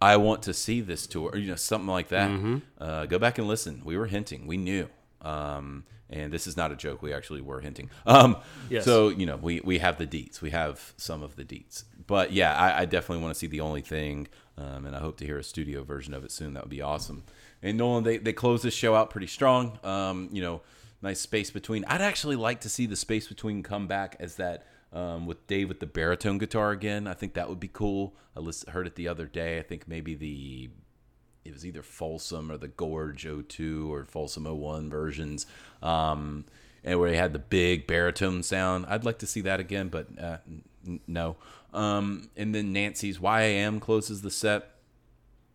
[0.00, 2.30] I want to see this tour, or, you know, something like that.
[2.30, 2.58] Mm-hmm.
[2.78, 3.82] Uh, go back and listen.
[3.84, 4.46] We were hinting.
[4.46, 4.88] We knew.
[5.22, 7.02] Um, and this is not a joke.
[7.02, 7.90] We actually were hinting.
[8.06, 8.36] Um,
[8.68, 8.84] yes.
[8.84, 10.40] So you know, we we have the deets.
[10.40, 11.84] We have some of the deets.
[12.06, 15.16] But yeah, I, I definitely want to see the only thing, um, and I hope
[15.18, 16.54] to hear a studio version of it soon.
[16.54, 17.24] That would be awesome.
[17.62, 19.78] And Nolan, they they close this show out pretty strong.
[19.82, 20.60] Um, you know,
[21.00, 21.84] nice space between.
[21.86, 25.68] I'd actually like to see the space between come back as that um, with Dave
[25.68, 27.06] with the baritone guitar again.
[27.06, 28.14] I think that would be cool.
[28.36, 29.58] I listened, heard it the other day.
[29.58, 30.70] I think maybe the
[31.44, 35.46] it was either Folsom or the Gorge 02 or Folsom 01 versions,
[35.82, 36.46] um,
[36.82, 38.86] and where he had the big baritone sound.
[38.88, 40.38] I'd like to see that again, but uh,
[40.86, 41.36] n- no.
[41.74, 44.70] Um, and then Nancy's YAM closes the set.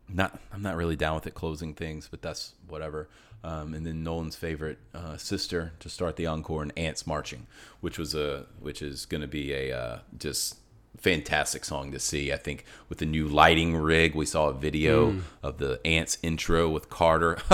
[0.08, 3.10] Not, I'm not really down with it closing things, but that's whatever.
[3.44, 7.48] Um, and then Nolan's favorite uh, sister to start the encore and Ants Marching,
[7.80, 10.58] which was a which is going to be a uh, just
[10.98, 12.34] fantastic song to see.
[12.34, 15.22] I think with the new lighting rig, we saw a video Mm.
[15.42, 17.38] of the Ants intro with Carter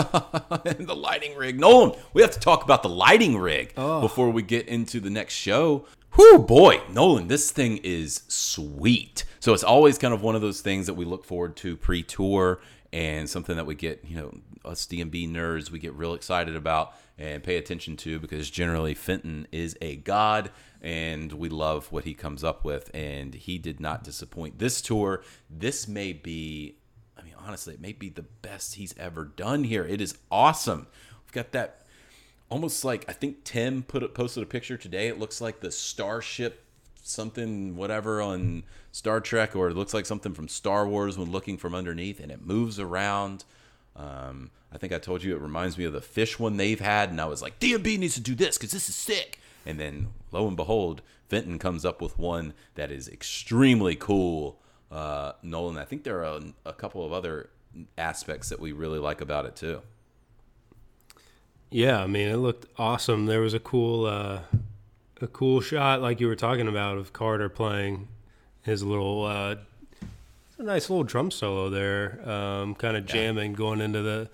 [0.66, 1.60] and the lighting rig.
[1.60, 4.02] Nolan, we have to talk about the lighting rig Oh.
[4.02, 5.86] before we get into the next show.
[6.16, 9.26] Whew, boy, Nolan, this thing is sweet.
[9.40, 12.60] So it's always kind of one of those things that we look forward to pre-tour
[12.92, 14.34] and something that we get, you know,
[14.66, 19.48] us DMB nerds, we get real excited about and pay attention to because generally Fenton
[19.52, 20.52] is a god
[20.82, 25.24] and we love what he comes up with and he did not disappoint this tour.
[25.50, 26.78] This may be
[27.18, 29.86] I mean honestly, it may be the best he's ever done here.
[29.86, 30.88] It is awesome.
[31.24, 31.86] We've got that
[32.50, 35.08] almost like I think Tim put it, posted a picture today.
[35.08, 36.66] It looks like the starship
[37.08, 41.58] something whatever on Star Trek, or it looks like something from Star Wars when looking
[41.58, 43.46] from underneath, and it moves around.
[43.96, 47.10] Um, I think I told you it reminds me of the fish one they've had,
[47.10, 49.40] and I was like, DMB needs to do this because this is sick.
[49.66, 54.60] And then lo and behold, Fenton comes up with one that is extremely cool.
[54.92, 57.50] Uh, Nolan, I think there are a, a couple of other
[57.98, 59.82] aspects that we really like about it too.
[61.72, 63.26] Yeah, I mean, it looked awesome.
[63.26, 64.42] There was a cool, uh,
[65.22, 68.08] a cool shot like you were talking about of Carter playing
[68.62, 69.56] his little, uh,
[70.58, 74.30] a nice little drum solo there, um, kind of jamming going into the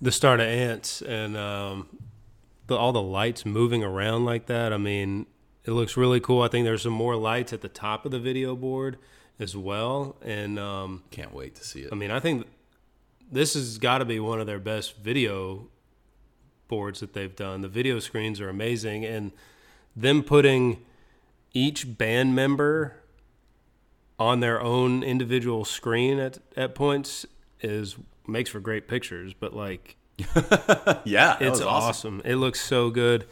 [0.00, 1.88] the start of Ants and um,
[2.66, 4.72] the, all the lights moving around like that.
[4.72, 5.26] I mean,
[5.64, 6.40] it looks really cool.
[6.42, 8.96] I think there's some more lights at the top of the video board
[9.38, 11.90] as well, and um, Can't wait to see it.
[11.92, 12.46] I mean, I think
[13.30, 15.68] this has got to be one of their best video
[16.68, 17.60] boards that they've done.
[17.60, 19.32] The video screens are amazing, and
[19.94, 20.84] them putting
[21.52, 22.99] each band member
[24.20, 27.24] on their own individual screen at, at points
[27.62, 29.32] is makes for great pictures.
[29.32, 29.96] But like,
[31.04, 32.20] yeah, it's was awesome.
[32.24, 33.26] It looks so good.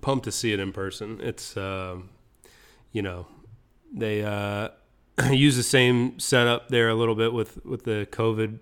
[0.00, 1.20] Pumped to see it in person.
[1.22, 2.08] It's um,
[2.92, 3.26] you know
[3.92, 4.70] they uh,
[5.30, 8.60] use the same setup there a little bit with with the COVID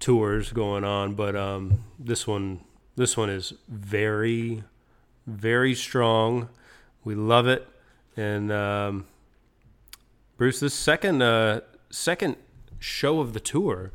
[0.00, 2.60] tours going on, but um, this one
[2.96, 4.64] this one is very
[5.26, 6.48] very strong.
[7.04, 7.68] We love it,
[8.16, 9.06] and um,
[10.36, 12.36] Bruce, this second uh, second
[12.78, 13.92] show of the tour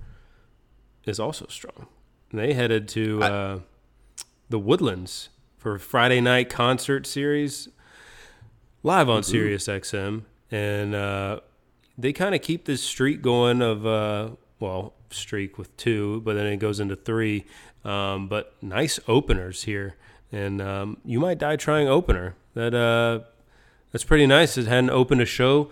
[1.05, 1.87] is also strong.
[2.33, 3.59] They headed to uh,
[4.49, 7.69] the Woodlands for a Friday night concert series
[8.81, 11.41] live on Sirius XM, and uh,
[11.95, 16.47] they kind of keep this streak going of uh, well streak with two, but then
[16.47, 17.45] it goes into three.
[17.83, 19.95] Um, but nice openers here,
[20.31, 22.35] and um, you might die trying opener.
[22.55, 23.27] That uh,
[23.91, 24.57] that's pretty nice.
[24.57, 25.69] It hadn't opened a show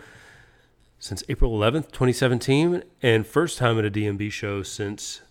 [0.99, 5.21] since April 11th, 2017, and first time at a DMB show since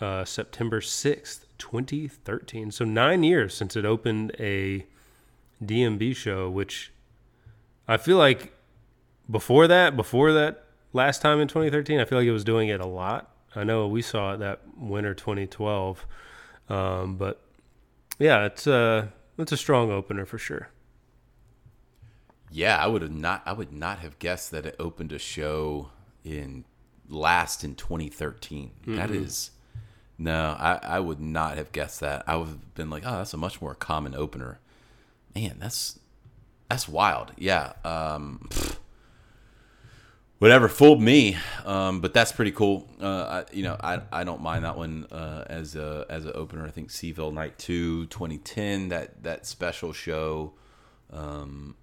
[0.00, 2.72] uh, September 6th, 2013.
[2.72, 4.84] So nine years since it opened a
[5.64, 6.92] DMB show, which
[7.86, 8.52] I feel like
[9.30, 12.80] before that, before that last time in 2013, I feel like it was doing it
[12.80, 13.30] a lot.
[13.54, 16.06] I know we saw it that winter 2012,
[16.68, 17.40] um, but
[18.18, 20.70] yeah, it's a it's a strong opener for sure.
[22.54, 23.42] Yeah, I would have not.
[23.44, 25.90] I would not have guessed that it opened a show
[26.24, 26.64] in
[27.08, 28.70] last in 2013.
[28.86, 29.50] That is
[30.18, 32.22] no, I, I would not have guessed that.
[32.28, 34.60] I would have been like, oh, that's a much more common opener.
[35.34, 35.98] Man, that's
[36.68, 37.32] that's wild.
[37.36, 37.72] Yeah.
[37.84, 38.48] Um,
[40.38, 42.88] whatever fooled me, um, but that's pretty cool.
[43.02, 46.32] Uh, I, you know, I, I don't mind that one uh, as a as an
[46.36, 46.64] opener.
[46.64, 50.52] I think Seaville Night Two, 2010, that that special show.
[51.12, 51.74] Um,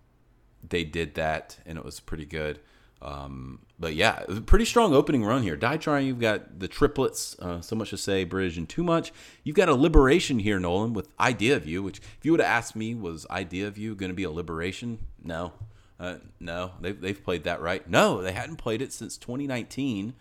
[0.67, 2.59] they did that and it was pretty good.
[3.01, 5.55] Um, but yeah, it was a pretty strong opening run here.
[5.55, 9.11] Die Trying, you've got the triplets, uh, so much to say, British and too much.
[9.43, 12.49] You've got a liberation here, Nolan, with Idea of You, which if you would have
[12.49, 14.99] asked me, was Idea of You going to be a liberation?
[15.23, 15.53] No.
[15.99, 17.87] Uh, no, they've, they've played that right.
[17.87, 20.13] No, they hadn't played it since 2019,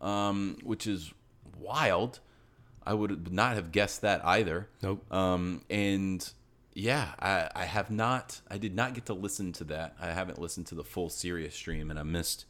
[0.00, 1.12] um, which is
[1.58, 2.20] wild.
[2.86, 4.68] I would not have guessed that either.
[4.82, 5.12] Nope.
[5.12, 6.26] Um, and
[6.76, 8.42] yeah, I, I have not.
[8.50, 9.96] I did not get to listen to that.
[9.98, 12.44] I haven't listened to the full Sirius stream, and I missed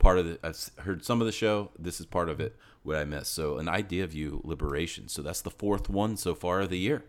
[0.00, 0.40] part of it.
[0.42, 1.70] I've heard some of the show.
[1.78, 2.56] This is part of it.
[2.82, 3.32] What I missed.
[3.32, 5.06] So, an idea of you liberation.
[5.06, 7.04] So that's the fourth one so far of the year.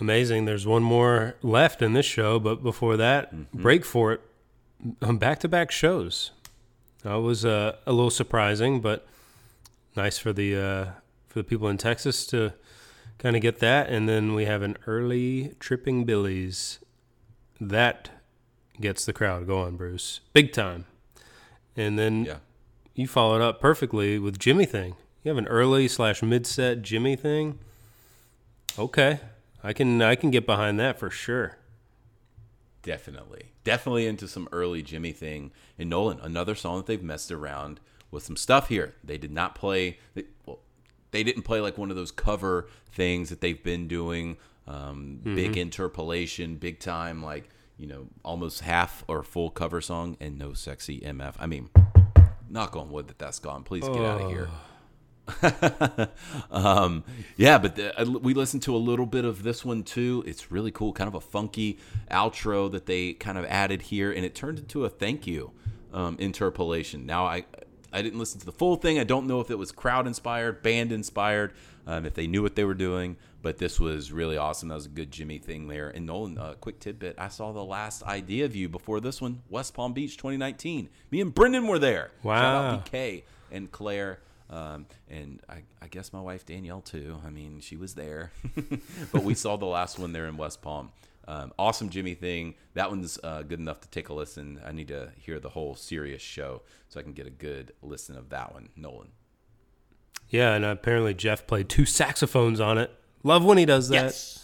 [0.00, 0.46] Amazing.
[0.46, 4.20] There's one more left in this show, but before that, break for it.
[5.00, 6.30] Back to back shows.
[7.02, 9.06] That was uh, a little surprising, but
[9.96, 10.84] nice for the uh,
[11.28, 12.54] for the people in Texas to
[13.18, 13.88] kind of get that.
[13.88, 16.78] And then we have an early Tripping Billies.
[17.60, 18.10] That
[18.80, 20.86] gets the crowd going, Bruce, big time.
[21.76, 22.38] And then Yeah.
[22.94, 24.94] you followed up perfectly with Jimmy thing.
[25.24, 27.58] You have an early slash mid set Jimmy thing.
[28.78, 29.20] Okay,
[29.64, 31.56] I can I can get behind that for sure.
[32.82, 33.52] Definitely.
[33.64, 35.50] Definitely into some early Jimmy thing.
[35.78, 38.94] And Nolan, another song that they've messed around with some stuff here.
[39.04, 40.60] They did not play, they, well,
[41.10, 44.36] they didn't play like one of those cover things that they've been doing.
[44.66, 50.38] Um, Big interpolation, big time, like, you know, almost half or full cover song and
[50.38, 51.34] no sexy MF.
[51.38, 51.70] I mean,
[52.50, 53.62] knock on wood that that's gone.
[53.62, 54.48] Please get out of here.
[56.50, 57.04] um,
[57.36, 60.22] yeah, but the, uh, we listened to a little bit of this one too.
[60.26, 61.78] It's really cool, kind of a funky
[62.10, 65.52] outro that they kind of added here, and it turned into a thank you
[65.92, 67.06] um, interpolation.
[67.06, 67.44] Now I
[67.92, 68.98] I didn't listen to the full thing.
[68.98, 71.52] I don't know if it was crowd inspired, band inspired,
[71.86, 73.16] um, if they knew what they were doing.
[73.40, 74.68] But this was really awesome.
[74.68, 75.88] That was a good Jimmy thing there.
[75.88, 79.20] And Nolan, a uh, quick tidbit: I saw the last Idea of You before this
[79.20, 80.88] one, West Palm Beach, 2019.
[81.10, 82.10] Me and Brendan were there.
[82.22, 82.40] Wow.
[82.40, 83.22] Shout out BK
[83.52, 84.18] and Claire.
[84.50, 87.18] Um, and I, I guess my wife Danielle too.
[87.24, 88.32] I mean, she was there,
[89.12, 90.90] but we saw the last one there in West Palm.
[91.28, 92.54] Um, awesome Jimmy thing.
[92.72, 94.60] That one's uh, good enough to take a listen.
[94.64, 98.16] I need to hear the whole Sirius show so I can get a good listen
[98.16, 98.70] of that one.
[98.74, 99.08] Nolan.
[100.30, 102.90] Yeah, and apparently Jeff played two saxophones on it.
[103.22, 104.38] Love when he does that.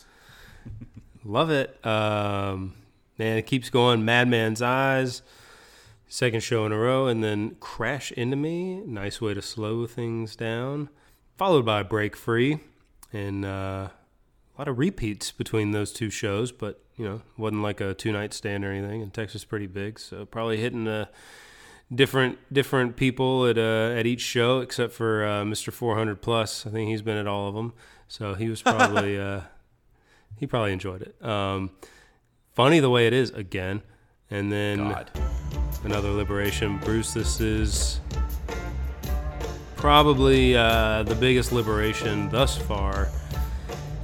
[1.24, 1.84] Love it.
[1.86, 2.74] Um,
[3.18, 4.04] man, it keeps going.
[4.04, 5.22] Madman's Eyes,
[6.06, 8.82] second show in a row, and then Crash Into Me.
[8.84, 10.90] Nice way to slow things down.
[11.38, 12.60] Followed by Break Free,
[13.10, 13.88] and uh,
[14.56, 18.12] a lot of repeats between those two shows, but you know, wasn't like a two
[18.12, 19.02] night stand or anything.
[19.02, 21.06] And Texas is pretty big, so probably hitting uh,
[21.92, 25.72] different different people at uh, at each show, except for uh, Mr.
[25.72, 26.66] 400 Plus.
[26.66, 27.72] I think he's been at all of them,
[28.06, 29.40] so he was probably uh,
[30.36, 31.24] he probably enjoyed it.
[31.24, 31.70] Um,
[32.52, 33.82] funny the way it is again,
[34.30, 35.10] and then God.
[35.82, 36.78] another liberation.
[36.78, 38.00] Bruce, this is
[39.74, 43.10] probably uh, the biggest liberation thus far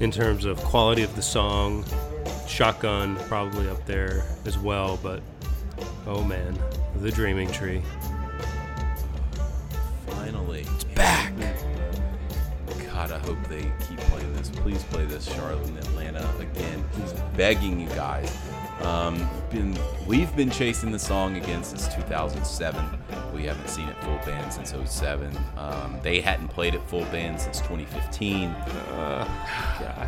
[0.00, 1.84] in terms of quality of the song.
[2.48, 5.22] Shotgun probably up there as well, but
[6.06, 6.58] oh man,
[6.96, 7.82] the Dreaming Tree.
[10.06, 10.66] Finally.
[10.74, 11.32] It's back.
[12.92, 14.50] God, I hope they keep playing this.
[14.50, 16.84] Please play this, Charlotte and Atlanta again.
[17.00, 18.36] He's begging you guys.
[18.82, 22.84] Um, been we've been chasing the song again since 2007.
[23.34, 25.36] We haven't seen it full band since 07.
[25.56, 29.24] Um, they hadn't played it full band since 2015, Uh,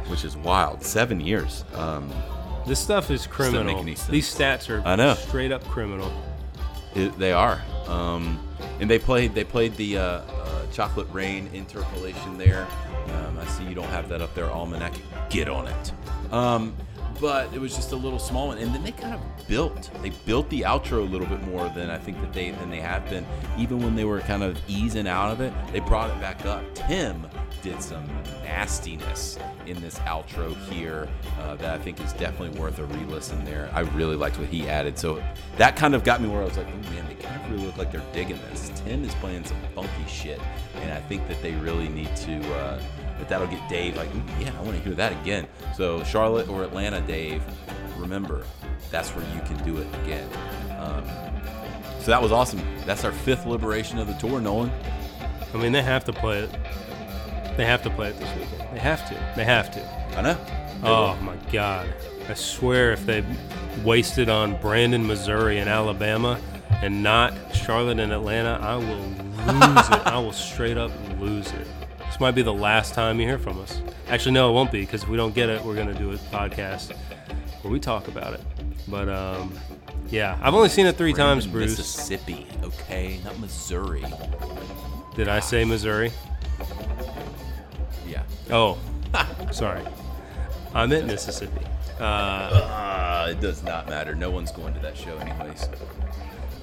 [0.08, 0.82] which is wild.
[0.82, 1.64] Seven years.
[1.74, 2.10] Um,
[2.66, 3.64] This stuff is criminal.
[3.64, 4.08] make any sense.
[4.08, 5.14] These stats are I know.
[5.14, 6.10] straight up criminal.
[6.94, 8.38] It, they are, um,
[8.80, 9.34] and they played.
[9.34, 10.22] They played the uh, uh,
[10.72, 12.66] Chocolate Rain interpolation there.
[13.08, 14.92] Um, I see you don't have that up there, Almanac.
[15.30, 15.92] Get on it.
[17.22, 19.90] But it was just a little small one, and then they kind of built.
[20.02, 22.80] They built the outro a little bit more than I think that they than they
[22.80, 23.24] have been.
[23.56, 26.64] Even when they were kind of easing out of it, they brought it back up.
[26.74, 27.28] Tim
[27.62, 28.06] did some
[28.42, 31.08] nastiness in this outro here
[31.40, 33.70] uh, that I think is definitely worth a re-listen there.
[33.72, 35.22] I really liked what he added, so
[35.56, 37.66] that kind of got me where I was like, oh man, they kind of really
[37.66, 38.70] look like they're digging this.
[38.84, 40.40] Tim is playing some funky shit,
[40.76, 42.54] and I think that they really need to.
[42.54, 42.82] Uh,
[43.18, 44.08] that that'll get Dave like,
[44.40, 45.46] yeah, I want to hear that again.
[45.76, 47.42] So Charlotte or Atlanta, Dave,
[47.96, 48.44] remember
[48.90, 50.28] that's where you can do it again.
[50.78, 51.04] Um,
[52.00, 52.60] so that was awesome.
[52.84, 54.72] That's our fifth liberation of the tour, Nolan.
[55.54, 56.50] I mean, they have to play it.
[57.56, 58.74] They have to play it this weekend.
[58.74, 59.14] They have to.
[59.36, 60.18] They have to.
[60.18, 60.38] I know.
[60.84, 61.86] Oh my God!
[62.28, 63.24] I swear, if they
[63.84, 66.40] wasted on Brandon, Missouri, and Alabama,
[66.80, 69.06] and not Charlotte and Atlanta, I will
[69.54, 70.06] lose it.
[70.06, 70.90] I will straight up
[71.20, 71.66] lose it.
[71.98, 73.80] This might be the last time you hear from us.
[74.08, 76.16] Actually, no, it won't be because if we don't get it, we're gonna do a
[76.16, 76.92] podcast
[77.62, 78.40] where we talk about it.
[78.88, 79.52] But um,
[80.08, 81.78] yeah, I've only seen it three times, Bruce.
[81.78, 84.04] Mississippi, okay, not Missouri.
[85.14, 86.12] Did I say Missouri?
[88.50, 88.78] Oh,
[89.52, 89.82] sorry.
[90.74, 91.64] I meant Mississippi.
[92.00, 94.14] Uh, Uh, it does not matter.
[94.14, 95.68] No one's going to that show anyways.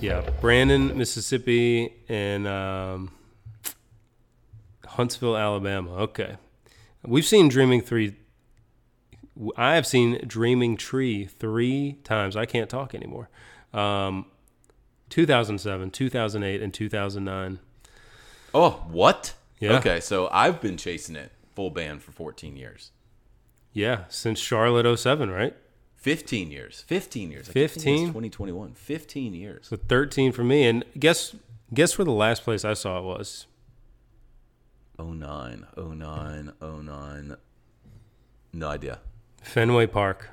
[0.02, 3.12] Yeah, Brandon, Mississippi, and um,
[4.86, 5.92] Huntsville, Alabama.
[6.04, 6.38] Okay,
[7.06, 8.16] we've seen Dreaming Three.
[9.56, 12.36] I have seen Dreaming Tree three times.
[12.36, 13.30] I can't talk anymore.
[13.74, 14.26] Um,
[15.10, 17.60] 2007, 2008, and 2009.
[18.54, 19.34] Oh, what?
[19.60, 19.78] Yeah.
[19.78, 22.92] Okay, so I've been chasing it full band for 14 years.
[23.74, 25.54] Yeah, since Charlotte 07, right?
[25.98, 26.86] 15 years.
[26.88, 27.50] 15 years.
[27.50, 28.08] I keep thinking it's 15?
[28.08, 28.74] 2021.
[28.76, 29.68] 15 years.
[29.68, 30.66] So 13 for me.
[30.66, 31.36] And guess
[31.74, 33.48] guess where the last place I saw it was?
[34.98, 37.36] 09, 09, 09.
[38.54, 39.00] No idea.
[39.42, 40.30] Fenway Park,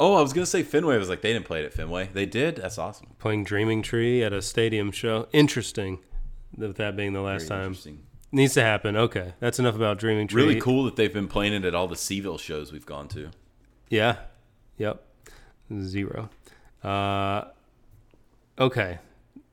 [0.00, 0.96] Oh, I was going to say Fenway.
[0.96, 2.10] I was like, they didn't play it at Fenway.
[2.12, 2.56] They did?
[2.56, 3.06] That's awesome.
[3.20, 5.28] playing Dreaming Tree at a stadium show.
[5.32, 6.00] Interesting.
[6.58, 7.76] That being the last Very time.
[8.34, 8.96] Needs to happen.
[8.96, 9.34] Okay.
[9.38, 10.42] That's enough about Dreaming Tree.
[10.42, 13.30] Really cool that they've been playing it at all the C-ville shows we've gone to.
[13.88, 14.16] Yeah.
[14.76, 15.04] Yep.
[15.80, 16.30] Zero.
[16.82, 17.44] Uh,
[18.58, 18.98] okay,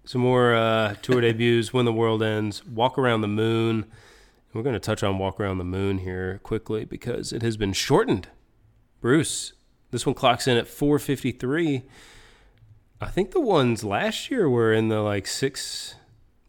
[0.04, 1.72] some more uh, tour debuts.
[1.72, 3.86] When the World Ends, Walk Around the Moon.
[4.52, 7.74] We're going to touch on Walk Around the Moon here quickly because it has been
[7.74, 8.30] shortened.
[9.00, 9.54] Bruce,
[9.92, 11.84] this one clocks in at 453.
[13.00, 15.96] I think the ones last year were in the like six,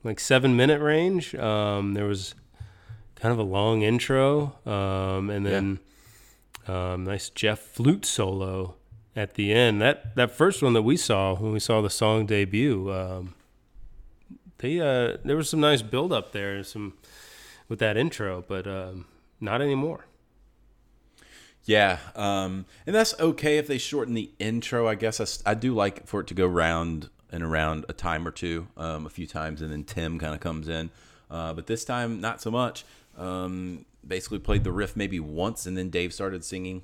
[0.04, 1.34] like seven minute range.
[1.34, 2.34] Um, there was
[3.16, 5.78] kind of a long intro, um, and then
[6.66, 8.74] um, nice Jeff flute solo
[9.14, 9.80] at the end.
[9.80, 13.34] That that first one that we saw when we saw the song debut, um,
[14.58, 16.94] they uh, there was some nice build up there, some
[17.68, 19.06] with that intro, but um,
[19.40, 20.06] not anymore.
[21.64, 24.88] Yeah, um, and that's okay if they shorten the intro.
[24.88, 28.30] I guess I do like for it to go round and around a time or
[28.30, 30.90] two, um, a few times, and then Tim kind of comes in.
[31.30, 32.84] Uh, but this time, not so much.
[33.16, 36.82] Um, basically, played the riff maybe once, and then Dave started singing.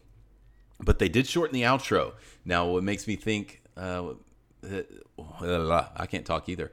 [0.80, 2.14] But they did shorten the outro.
[2.44, 4.14] Now, what makes me think, uh,
[4.64, 6.72] uh, I can't talk either.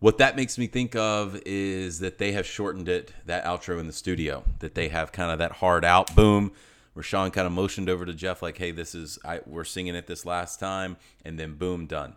[0.00, 3.86] What that makes me think of is that they have shortened it, that outro in
[3.86, 6.50] the studio, that they have kind of that hard out, boom,
[6.94, 9.94] where Sean kind of motioned over to Jeff, like, hey, this is, I, we're singing
[9.94, 12.14] it this last time, and then boom, done.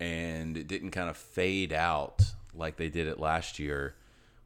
[0.00, 2.22] And it didn't kind of fade out
[2.54, 3.94] like they did it last year,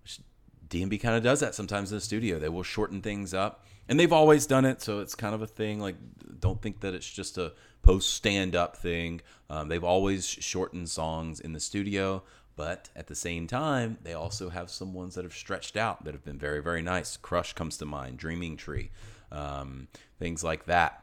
[0.02, 0.20] which
[0.68, 2.38] DMB kind of does that sometimes in the studio.
[2.38, 5.46] They will shorten things up, and they've always done it, so it's kind of a
[5.46, 5.80] thing.
[5.80, 5.96] Like,
[6.40, 9.20] don't think that it's just a post stand up thing.
[9.50, 12.22] Um, they've always shortened songs in the studio,
[12.56, 16.14] but at the same time, they also have some ones that have stretched out that
[16.14, 17.16] have been very, very nice.
[17.16, 18.90] Crush comes to mind, Dreaming Tree,
[19.30, 19.88] um,
[20.18, 21.01] things like that.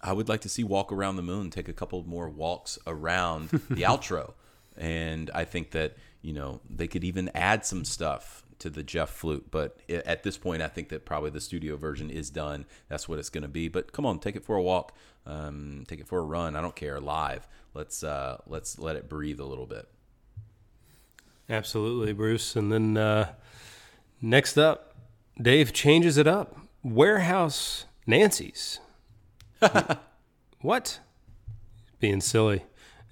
[0.00, 3.48] I would like to see Walk Around the Moon take a couple more walks around
[3.70, 4.34] the outro.
[4.76, 9.10] And I think that, you know, they could even add some stuff to the Jeff
[9.10, 9.46] flute.
[9.50, 12.66] But at this point, I think that probably the studio version is done.
[12.88, 13.68] That's what it's going to be.
[13.68, 14.94] But come on, take it for a walk.
[15.26, 16.56] Um, take it for a run.
[16.56, 17.00] I don't care.
[17.00, 17.46] Live.
[17.74, 19.88] Let's uh, let's let it breathe a little bit.
[21.50, 22.56] Absolutely, Bruce.
[22.56, 23.32] And then uh,
[24.20, 24.94] next up,
[25.40, 26.56] Dave changes it up.
[26.82, 28.80] Warehouse Nancy's.
[30.60, 31.00] what?
[32.00, 32.64] Being silly.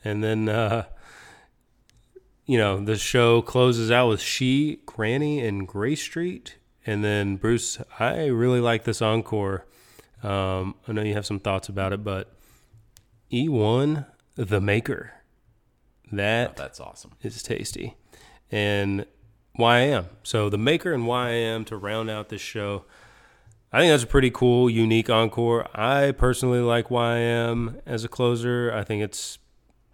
[0.05, 0.84] And then, uh,
[2.44, 6.57] you know, the show closes out with She, Granny, and Gray Street.
[6.86, 9.66] And then, Bruce, I really like this encore.
[10.22, 12.32] Um, I know you have some thoughts about it, but
[13.32, 15.12] E1, The Maker.
[16.12, 17.12] That That's awesome.
[17.22, 17.97] is tasty.
[18.51, 19.07] And
[19.59, 20.07] YM.
[20.22, 22.84] So the Maker and YM to round out this show.
[23.73, 25.69] I think that's a pretty cool, unique encore.
[25.75, 28.73] I personally like YM as a closer.
[28.73, 29.39] I think it's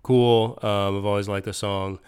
[0.03, 0.59] cool.
[0.63, 1.99] Um, I've always liked the song.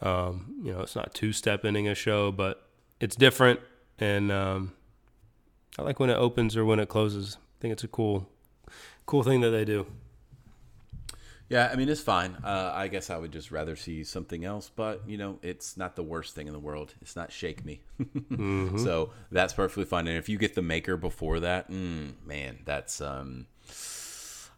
[0.00, 2.68] Um, you know, it's not two step ending a show, but
[3.00, 3.60] it's different.
[3.98, 4.72] And um,
[5.78, 7.36] I like when it opens or when it closes.
[7.36, 8.28] I think it's a cool,
[9.06, 9.86] cool thing that they do.
[11.48, 12.36] Yeah, I mean it's fine.
[12.44, 15.96] Uh, I guess I would just rather see something else, but you know, it's not
[15.96, 16.94] the worst thing in the world.
[17.00, 17.80] It's not shake me,
[18.76, 20.06] so that's perfectly fine.
[20.06, 23.46] And if you get the maker before that, mm, man, that's um,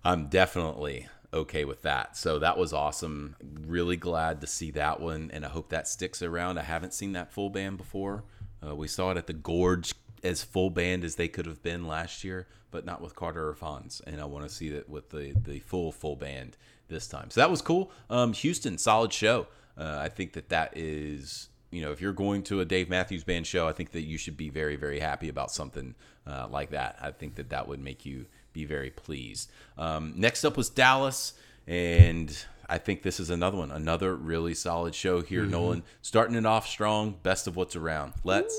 [0.05, 2.16] I'm definitely okay with that.
[2.16, 3.36] So that was awesome.
[3.66, 6.59] Really glad to see that one, and I hope that sticks around.
[6.59, 8.24] I haven't seen that full band before.
[8.66, 11.86] Uh, we saw it at the Gorge as full band as they could have been
[11.86, 14.01] last year, but not with Carter or Fonz.
[14.07, 16.57] And I want to see it with the the full full band
[16.91, 17.30] this time.
[17.30, 17.91] So that was cool.
[18.11, 19.47] Um, Houston, solid show.
[19.78, 23.24] Uh, I think that that is you know if you're going to a Dave Matthews
[23.24, 25.95] Band show, I think that you should be very very happy about something
[26.26, 26.99] uh, like that.
[27.01, 29.51] I think that that would make you be very pleased.
[29.78, 31.34] Um, next up was Dallas,
[31.66, 32.36] and
[32.68, 35.45] I think this is another one, another really solid show here.
[35.45, 38.12] Nolan starting it off strong, best of what's around.
[38.22, 38.57] Let's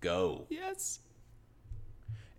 [0.00, 0.46] go.
[0.50, 1.00] Yes.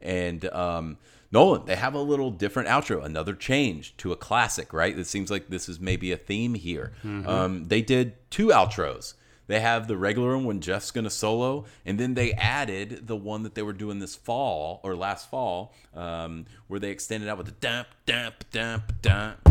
[0.02, 0.98] And um,
[1.32, 4.98] Nolan, they have a little different outro, another change to a classic, right?
[4.98, 6.94] It seems like this is maybe a theme here.
[7.04, 9.14] Um, they did two outros.
[9.48, 13.16] They have the regular one when Jeff's going to solo, and then they added the
[13.16, 17.38] one that they were doing this fall or last fall, um, where they extended out
[17.38, 19.50] with the dump, dump, dump, dump,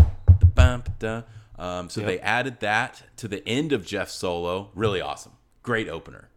[0.55, 1.27] dump, dump.
[1.59, 2.09] Um, so Yep.
[2.09, 4.71] they added that to the end of Jeff's solo.
[4.75, 5.33] Really awesome.
[5.63, 6.29] Great opener.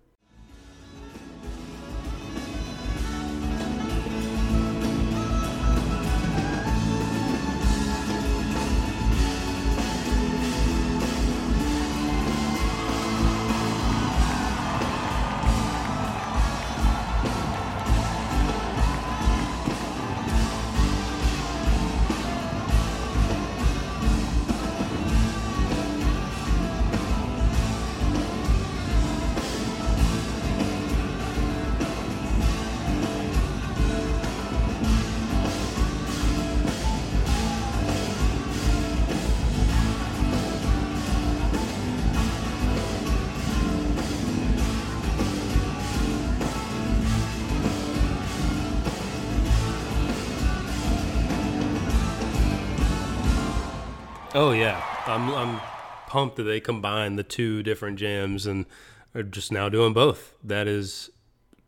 [55.19, 55.61] I'm I'm
[56.07, 58.65] pumped that they combine the two different jams and
[59.13, 60.33] are just now doing both.
[60.43, 61.09] That is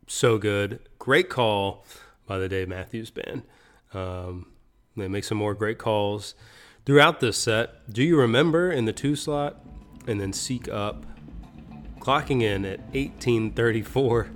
[0.07, 0.79] so good.
[0.99, 1.85] Great call
[2.25, 3.43] by the Dave Matthews Band.
[3.93, 4.47] Um,
[4.95, 6.33] they make some more great calls
[6.85, 7.91] throughout this set.
[7.91, 9.63] Do you remember in the two slot
[10.07, 11.05] and then seek up,
[11.99, 14.31] clocking in at 1834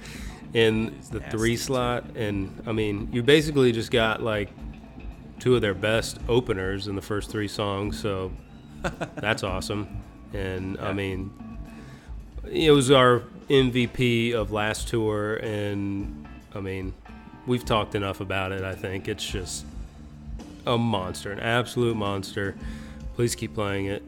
[0.54, 2.04] in the three slot?
[2.16, 4.50] And I mean, you basically just got like
[5.40, 8.00] two of their best openers in the first three songs.
[8.00, 8.32] So
[9.16, 10.04] that's awesome.
[10.34, 11.32] And I mean,
[12.50, 16.94] it was our MVP of last tour, and I mean,
[17.46, 18.64] we've talked enough about it.
[18.64, 19.66] I think it's just
[20.66, 22.56] a monster, an absolute monster.
[23.16, 24.04] Please keep playing it.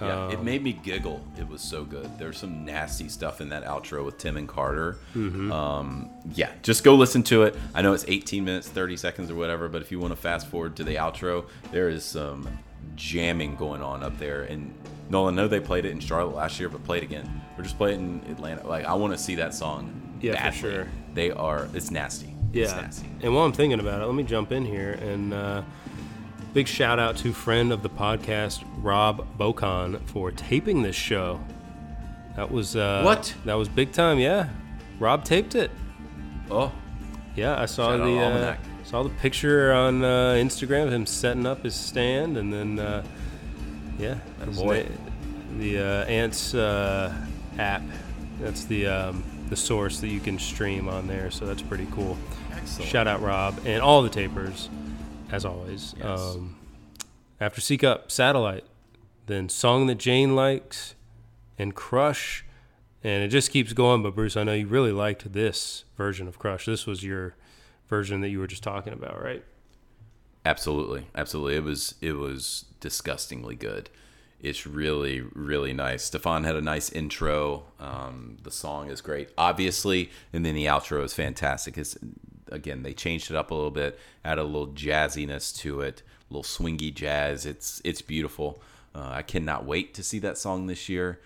[0.00, 1.22] Yeah, it made me giggle.
[1.38, 2.18] It was so good.
[2.18, 4.96] There's some nasty stuff in that outro with Tim and Carter.
[5.14, 7.54] Um, yeah, just go listen to it.
[7.74, 10.46] I know it's 18 minutes, 30 seconds, or whatever, but if you want to fast
[10.46, 12.48] forward to the outro, there is some
[12.96, 14.42] jamming going on up there.
[14.42, 14.72] And
[15.08, 17.42] Nolan, I know they played it in Charlotte last year, but played it again.
[17.58, 18.66] Or just playing in Atlanta.
[18.66, 20.18] Like, I want to see that song.
[20.20, 20.88] Yeah, for sure.
[21.14, 22.34] They are, it's nasty.
[22.52, 22.80] It's Yeah.
[22.82, 23.08] nasty.
[23.22, 25.62] And while I'm thinking about it, let me jump in here and uh,
[26.52, 31.40] big shout out to friend of the podcast, Rob Bocon, for taping this show.
[32.36, 33.34] That was uh, What?
[33.44, 34.18] That was big time.
[34.18, 34.48] Yeah,
[34.98, 35.70] Rob taped it.
[36.50, 36.72] Oh,
[37.36, 38.56] Yeah, I saw Shout out the uh.
[38.90, 43.04] Saw the picture on uh, Instagram of him setting up his stand, and then uh,
[44.00, 44.82] yeah, his boy.
[44.82, 47.14] na- the uh, Ants uh,
[47.56, 47.82] app.
[48.40, 52.18] That's the um, the source that you can stream on there, so that's pretty cool.
[52.50, 52.90] excellent.
[52.90, 54.68] Shout out Rob and all the tapers,
[55.30, 55.94] as always.
[55.96, 56.20] Yes.
[56.20, 56.56] Um,
[57.40, 58.64] after Seek Up, Satellite,
[59.26, 60.96] then Song That Jane Likes,
[61.56, 62.44] and Crush.
[63.04, 64.02] And it just keeps going.
[64.02, 66.66] But Bruce, I know you really liked this version of Crush.
[66.66, 67.34] This was your
[67.90, 69.44] version that you were just talking about, right?
[70.46, 71.56] Absolutely, absolutely.
[71.56, 73.90] It was it was disgustingly good.
[74.40, 76.04] It's really really nice.
[76.04, 77.64] Stefan had a nice intro.
[77.78, 81.76] Um, the song is great, obviously, and then the outro is fantastic.
[81.76, 81.98] It's
[82.50, 86.34] again they changed it up a little bit, added a little jazziness to it, a
[86.34, 87.44] little swingy jazz.
[87.44, 88.62] It's it's beautiful.
[88.94, 91.20] Uh, I cannot wait to see that song this year,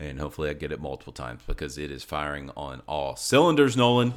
[0.00, 3.76] and hopefully I get it multiple times because it is firing on all cylinders.
[3.76, 4.14] Nolan.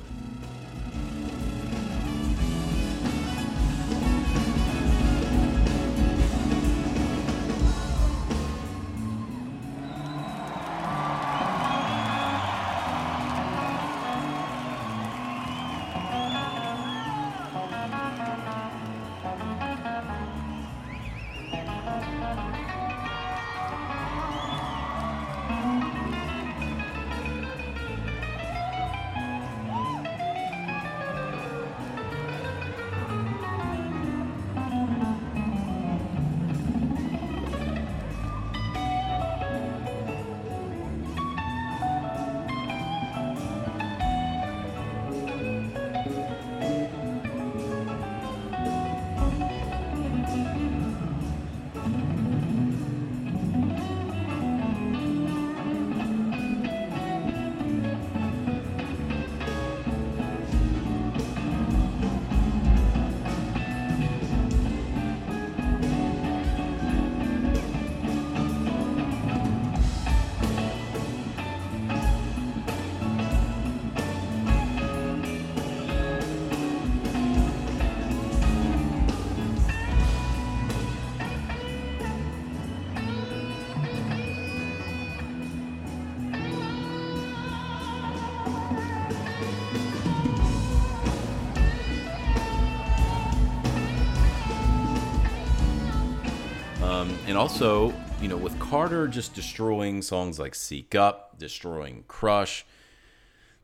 [97.28, 102.66] And also, you know, with Carter just destroying songs like Seek Up, destroying Crush,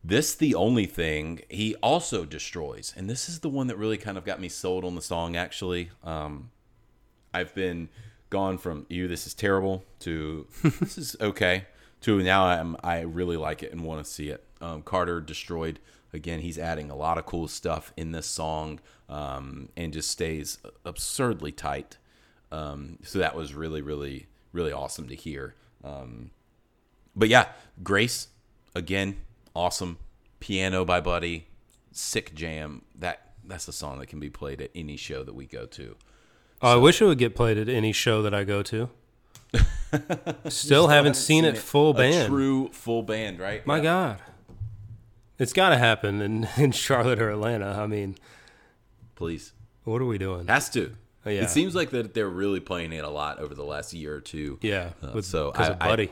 [0.03, 2.93] this the only thing he also destroys.
[2.97, 5.37] And this is the one that really kind of got me sold on the song
[5.37, 5.91] actually.
[6.03, 6.51] Um,
[7.33, 7.87] I've been
[8.29, 10.47] gone from you this is terrible to
[10.79, 11.65] this is okay
[12.01, 14.43] to now I'm I really like it and want to see it.
[14.59, 15.79] Um, Carter destroyed
[16.11, 16.41] again.
[16.41, 21.53] He's adding a lot of cool stuff in this song um, and just stays absurdly
[21.53, 21.97] tight.
[22.53, 25.55] Um, so that was really really really awesome to hear.
[25.83, 26.31] Um,
[27.15, 27.47] but yeah,
[27.81, 28.27] Grace
[28.75, 29.17] again,
[29.55, 29.97] awesome
[30.39, 31.47] piano by Buddy,
[31.91, 32.83] sick jam.
[32.95, 35.95] That that's a song that can be played at any show that we go to.
[36.61, 38.89] Oh, I wish it would get played at any show that I go to.
[40.47, 42.29] Still haven't seen it full band.
[42.29, 43.65] true full band, right?
[43.67, 43.83] My Yeah.
[43.83, 44.21] God.
[45.39, 47.77] It's got to happen in, in Charlotte or Atlanta.
[47.81, 48.15] I mean,
[49.15, 49.51] Please.
[49.83, 50.47] what are we doing?
[50.47, 50.95] Has to.
[51.25, 53.93] Uh, yeah, It seems like that they're really playing it a lot over the last
[53.93, 54.59] year or two.
[54.61, 56.11] yeah, Uh, so I, Buddy.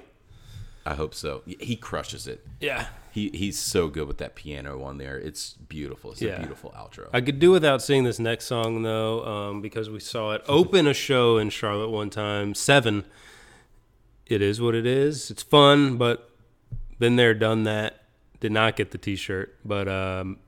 [0.86, 1.44] I, I hope so.
[1.46, 2.46] He crushes it.
[2.60, 5.18] yeah, He he's so good with that piano on there.
[5.18, 6.12] It's beautiful.
[6.14, 7.10] It's a beautiful outro.
[7.14, 10.88] I could do without seeing this next song though, um, because we saw it open
[10.88, 12.56] a show in Charlotte one time.
[12.56, 13.04] Seven.
[14.26, 15.30] It is what it is.
[15.30, 16.30] It's fun, but
[17.00, 18.06] been there, done that.
[18.40, 20.40] Did not get the T-shirt, but um,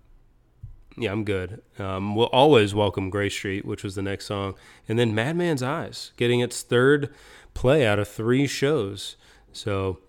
[0.97, 1.61] yeah, I'm good.
[1.79, 4.55] Um, we'll always welcome Gray Street, which was the next song,
[4.87, 7.13] and then Madman's Eyes getting its third
[7.53, 9.15] play out of three shows.
[9.51, 9.99] So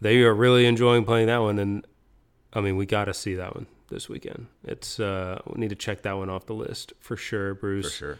[0.00, 1.86] they are really enjoying playing that one, and
[2.52, 4.46] I mean, we got to see that one this weekend.
[4.64, 7.90] It's uh, we need to check that one off the list for sure, Bruce.
[7.90, 8.18] for sure.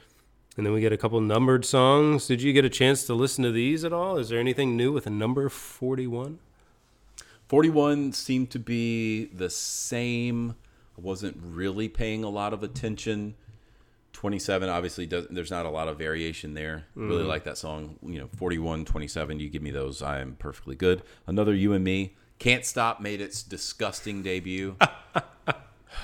[0.57, 2.27] And then we get a couple numbered songs.
[2.27, 4.19] Did you get a chance to listen to these at all?
[4.19, 6.39] Is there anything new with a number forty-one?
[7.49, 10.55] 41 seemed to be the same.
[10.97, 13.35] I wasn't really paying a lot of attention.
[14.13, 16.85] 27 obviously does there's not a lot of variation there.
[16.95, 17.29] Really mm-hmm.
[17.29, 21.03] like that song, you know, 41, 27, you give me those, I am perfectly good.
[21.27, 22.15] Another You and Me.
[22.39, 24.77] Can't Stop made its disgusting debut.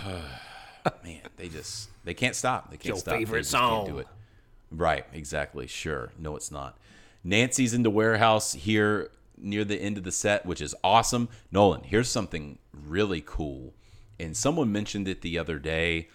[1.04, 2.70] Man, they just they can't stop.
[2.70, 3.14] They can't Your stop.
[3.16, 3.86] Favorite song.
[3.86, 4.06] do it.
[4.70, 5.66] Right, exactly.
[5.66, 6.12] Sure.
[6.18, 6.78] No, it's not.
[7.24, 11.28] Nancy's in the warehouse here near the end of the set, which is awesome.
[11.50, 13.74] Nolan, here's something really cool.
[14.20, 16.08] And someone mentioned it the other day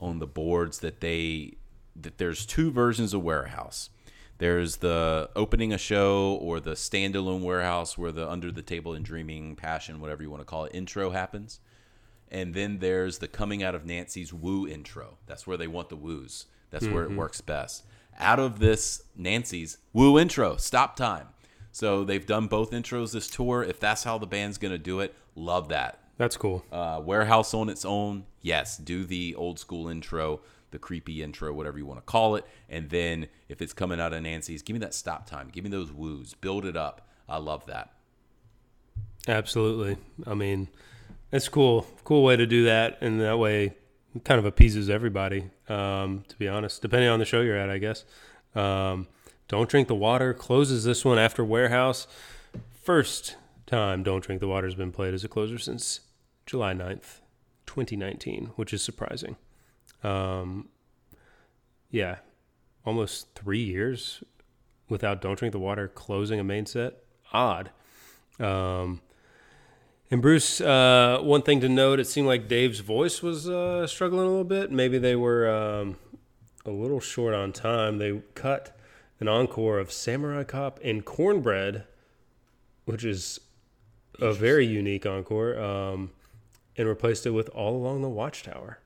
[0.00, 1.54] on the boards that they
[1.94, 3.90] that there's two versions of warehouse.
[4.38, 9.04] There's the opening a show or the standalone warehouse where the under the table and
[9.04, 11.60] dreaming passion, whatever you want to call it, intro happens.
[12.30, 15.18] And then there's the coming out of Nancy's woo intro.
[15.26, 16.46] That's where they want the woos.
[16.70, 17.18] That's where it mm-hmm.
[17.18, 17.84] works best.
[18.18, 21.28] Out of this Nancy's woo intro, stop time.
[21.70, 23.62] So they've done both intros this tour.
[23.62, 26.01] If that's how the band's going to do it, love that.
[26.18, 26.64] That's cool.
[26.70, 30.40] Uh, warehouse on its own, yes, do the old school intro,
[30.70, 32.44] the creepy intro, whatever you want to call it.
[32.68, 35.48] And then if it's coming out of Nancy's, give me that stop time.
[35.50, 36.34] Give me those woos.
[36.34, 37.08] Build it up.
[37.28, 37.92] I love that.
[39.26, 39.96] Absolutely.
[40.26, 40.68] I mean,
[41.30, 41.86] it's cool.
[42.04, 43.74] Cool way to do that, and that way,
[44.14, 45.50] it kind of appeases everybody.
[45.68, 48.04] Um, to be honest, depending on the show you're at, I guess.
[48.54, 49.08] Um,
[49.48, 52.06] Don't drink the water closes this one after Warehouse.
[52.70, 53.36] First
[53.72, 56.00] time Don't Drink the Water has been played as a closer since
[56.44, 57.20] July 9th,
[57.66, 59.36] 2019, which is surprising.
[60.04, 60.68] Um,
[61.90, 62.16] yeah,
[62.84, 64.22] almost three years
[64.90, 66.98] without Don't Drink the Water closing a main set.
[67.32, 67.70] Odd.
[68.38, 69.00] Um,
[70.10, 74.26] and Bruce, uh, one thing to note, it seemed like Dave's voice was uh, struggling
[74.26, 74.70] a little bit.
[74.70, 75.96] Maybe they were um,
[76.66, 77.96] a little short on time.
[77.96, 78.76] They cut
[79.18, 81.84] an encore of Samurai Cop and Cornbread,
[82.84, 83.40] which is
[84.20, 86.10] a very unique encore, um,
[86.76, 88.78] and replaced it with All Along the Watchtower.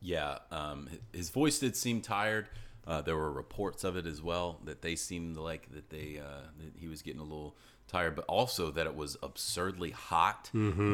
[0.00, 2.48] Yeah, um, his voice did seem tired.
[2.86, 6.46] Uh, there were reports of it as well that they seemed like that they uh,
[6.58, 7.54] that he was getting a little
[7.86, 10.48] tired, but also that it was absurdly hot,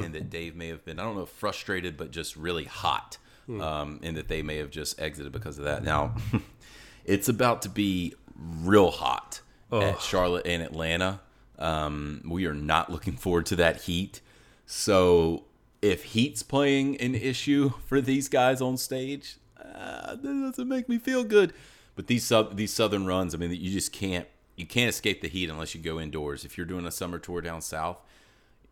[0.05, 4.01] and that Dave may have been I don't know frustrated, but just really hot, um,
[4.03, 5.85] and that they may have just exited because of that.
[5.85, 6.17] Now,
[7.05, 9.41] it's about to be real hot
[9.73, 11.21] at Charlotte and Atlanta.
[11.59, 14.21] Um, we are not looking forward to that heat.
[14.67, 15.45] So
[15.83, 20.99] if heat's playing an issue for these guys on stage, uh, that doesn't make me
[20.99, 21.53] feel good.
[21.95, 24.27] But these sub these southern runs, I mean, you just can't
[24.57, 26.45] you can't escape the heat unless you go indoors.
[26.45, 27.99] If you're doing a summer tour down south,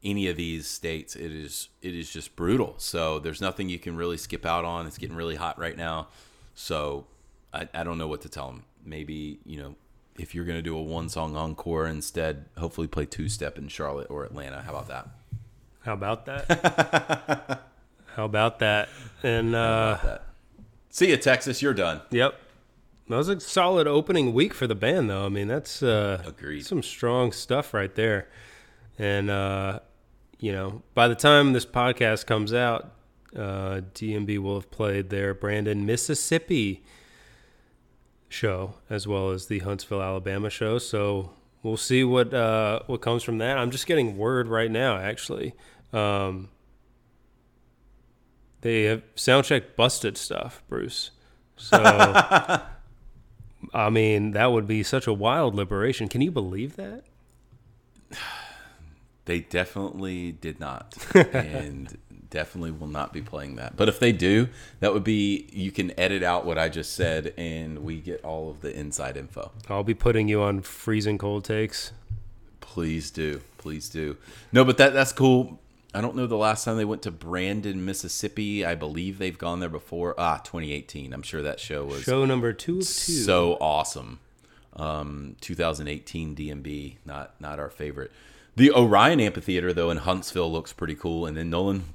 [0.03, 2.74] any of these states, it is it is just brutal.
[2.78, 4.87] So there's nothing you can really skip out on.
[4.87, 6.09] It's getting really hot right now,
[6.55, 7.07] so
[7.53, 8.64] I, I don't know what to tell them.
[8.85, 9.74] Maybe you know
[10.18, 14.08] if you're gonna do a one song encore instead, hopefully play two step in Charlotte
[14.10, 14.62] or Atlanta.
[14.62, 15.08] How about that?
[15.82, 17.60] How about that?
[18.16, 18.88] How about that?
[19.22, 20.22] And uh, that.
[20.90, 21.60] See you, Texas.
[21.60, 22.00] You're done.
[22.10, 22.40] Yep.
[23.08, 25.26] That was a solid opening week for the band, though.
[25.26, 26.64] I mean, that's uh, Agreed.
[26.64, 28.28] some strong stuff right there.
[28.98, 29.80] And, uh,
[30.38, 32.92] you know, by the time this podcast comes out,
[33.36, 36.84] uh, DMB will have played their Brandon, Mississippi
[38.35, 40.78] show as well as the Huntsville, Alabama show.
[40.78, 41.30] So
[41.62, 43.57] we'll see what uh, what comes from that.
[43.57, 45.55] I'm just getting word right now, actually.
[45.93, 46.51] Um,
[48.61, 51.11] they have soundcheck busted stuff, Bruce.
[51.57, 51.78] So,
[53.72, 56.09] I mean, that would be such a wild liberation.
[56.09, 57.05] Can you believe that?
[59.26, 61.97] They definitely did not, and
[62.35, 63.76] definitely will not be playing that.
[63.76, 64.49] But if they do,
[64.80, 68.51] that would be you can edit out what I just said, and we get all
[68.51, 69.53] of the inside info.
[69.70, 71.93] I'll be putting you on freezing cold takes.
[72.61, 74.16] Please do, please do.
[74.53, 75.61] No, but that that's cool.
[75.95, 78.66] I don't know the last time they went to Brandon, Mississippi.
[78.66, 80.16] I believe they've gone there before.
[80.18, 81.12] Ah, 2018.
[81.12, 82.85] I'm sure that show was Show number two of two.
[83.12, 84.18] so awesome.
[84.74, 88.11] Um, 2018 DMB, not not our favorite.
[88.57, 91.26] The Orion Amphitheater though in Huntsville looks pretty cool.
[91.26, 91.95] And then Nolan,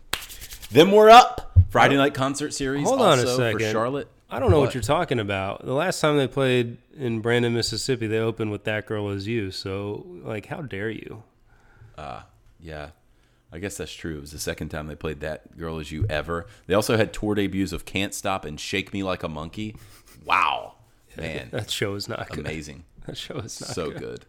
[0.72, 2.88] then we're up Friday night concert series.
[2.88, 3.59] Hold on a second.
[3.59, 4.07] for Charlotte.
[4.30, 4.67] I don't know what?
[4.67, 4.74] What?
[4.76, 5.65] you're talking about.
[5.65, 9.49] The last time they played in Brandon, Mississippi, they opened with "That Girl Is You."
[9.51, 11.24] So, like, how dare you?
[11.97, 12.22] Uh,
[12.59, 12.89] yeah,
[13.51, 14.17] I guess that's true.
[14.17, 16.45] It was the second time they played that girl as you ever.
[16.67, 19.76] They also had tour debuts of "Can't Stop" and "Shake Me Like a Monkey."
[20.24, 20.76] Wow,
[21.17, 22.39] man, That show is not good.
[22.39, 22.84] amazing.
[23.07, 23.99] That show is not so good.
[23.99, 24.26] good.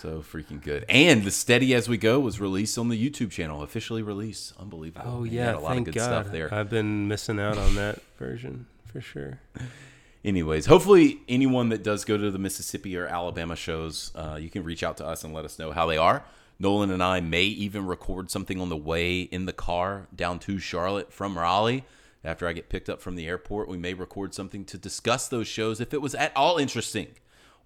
[0.00, 0.84] So freaking good.
[0.88, 4.52] And the Steady As We Go was released on the YouTube channel, officially released.
[4.58, 5.06] Unbelievable.
[5.06, 6.04] Oh yeah, a lot of good God.
[6.04, 6.52] stuff there.
[6.52, 9.40] I've been missing out on that version for sure.
[10.24, 14.64] Anyways, hopefully anyone that does go to the Mississippi or Alabama shows, uh, you can
[14.64, 16.24] reach out to us and let us know how they are.
[16.58, 20.58] Nolan and I may even record something on the way in the car down to
[20.58, 21.84] Charlotte from Raleigh.
[22.24, 25.46] After I get picked up from the airport, we may record something to discuss those
[25.46, 27.08] shows if it was at all interesting.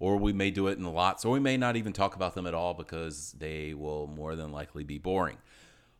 [0.01, 2.47] Or we may do it in lots, or we may not even talk about them
[2.47, 5.37] at all because they will more than likely be boring.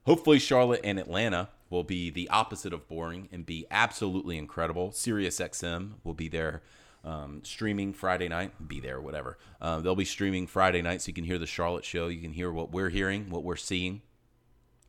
[0.07, 4.91] Hopefully, Charlotte and Atlanta will be the opposite of boring and be absolutely incredible.
[4.91, 6.63] Sirius XM will be there
[7.05, 8.67] um, streaming Friday night.
[8.67, 9.37] Be there, whatever.
[9.61, 12.07] Um, they'll be streaming Friday night, so you can hear the Charlotte show.
[12.07, 14.01] You can hear what we're hearing, what we're seeing,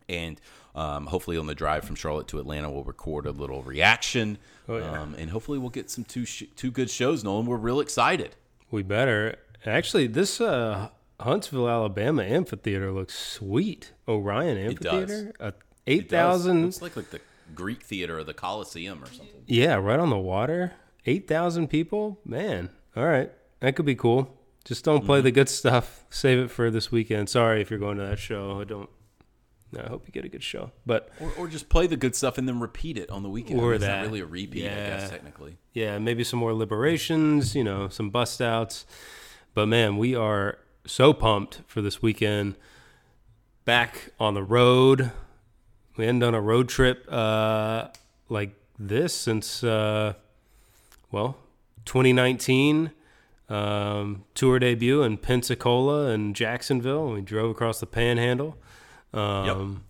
[0.08, 0.40] and
[0.74, 4.38] um, hopefully on the drive from Charlotte to Atlanta, we'll record a little reaction,
[4.70, 5.02] Oh, yeah.
[5.02, 7.22] um, and hopefully we'll get some two sh- two good shows.
[7.22, 8.36] Nolan, we're real excited.
[8.72, 9.36] We better.
[9.64, 10.88] Actually, this uh,
[11.20, 13.92] Huntsville, Alabama amphitheater looks sweet.
[14.08, 15.54] Orion amphitheater, uh, It
[15.86, 16.42] eight does.
[16.44, 16.82] thousand.
[16.82, 17.20] Like like the
[17.54, 19.44] Greek theater or the Colosseum or something.
[19.46, 20.72] Yeah, right on the water.
[21.06, 22.18] Eight thousand people.
[22.24, 24.36] Man, all right, that could be cool.
[24.64, 25.06] Just don't Mm-hmm.
[25.06, 26.04] play the good stuff.
[26.08, 27.28] Save it for this weekend.
[27.28, 28.60] Sorry if you're going to that show.
[28.60, 28.88] I don't.
[29.78, 30.70] I hope you get a good show.
[30.84, 33.60] But Or, or just play the good stuff and then repeat it on the weekend.
[33.60, 33.96] Or it's that.
[33.98, 34.86] not really a repeat, I Yeah.
[34.98, 35.56] guess, technically.
[35.72, 37.54] yeah, maybe some more liberations.
[37.54, 38.84] You know, some bust outs.
[39.54, 42.56] But man, we are so pumped for this weekend.
[43.64, 45.12] Back on the road.
[45.96, 47.88] We hadn't done a road trip uh,
[48.28, 50.14] like this since, uh,
[51.10, 51.36] well,
[51.84, 52.90] 2019.
[53.48, 57.06] Um, tour debut in Pensacola and Jacksonville.
[57.06, 58.56] And we drove across the Panhandle.
[59.12, 59.84] Um,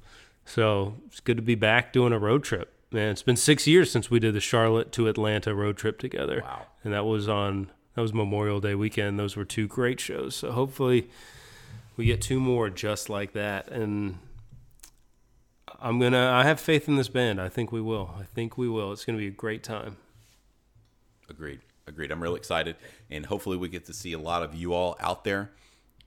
[0.45, 2.73] So it's good to be back doing a road trip.
[2.91, 6.43] Man, it's been six years since we did the Charlotte to Atlanta road trip together.
[6.45, 6.67] Wow.
[6.85, 9.19] And that was on that was Memorial Day weekend.
[9.19, 10.35] Those were two great shows.
[10.37, 11.09] So hopefully
[11.97, 13.69] we get two more just like that.
[13.69, 14.19] And
[15.81, 17.41] I'm gonna I have faith in this band.
[17.41, 18.15] I think we will.
[18.19, 18.93] I think we will.
[18.93, 19.97] It's gonna be a great time.
[21.31, 21.61] Agreed.
[21.87, 22.11] Agreed.
[22.11, 22.77] I'm real excited.
[23.11, 25.51] And hopefully we get to see a lot of you all out there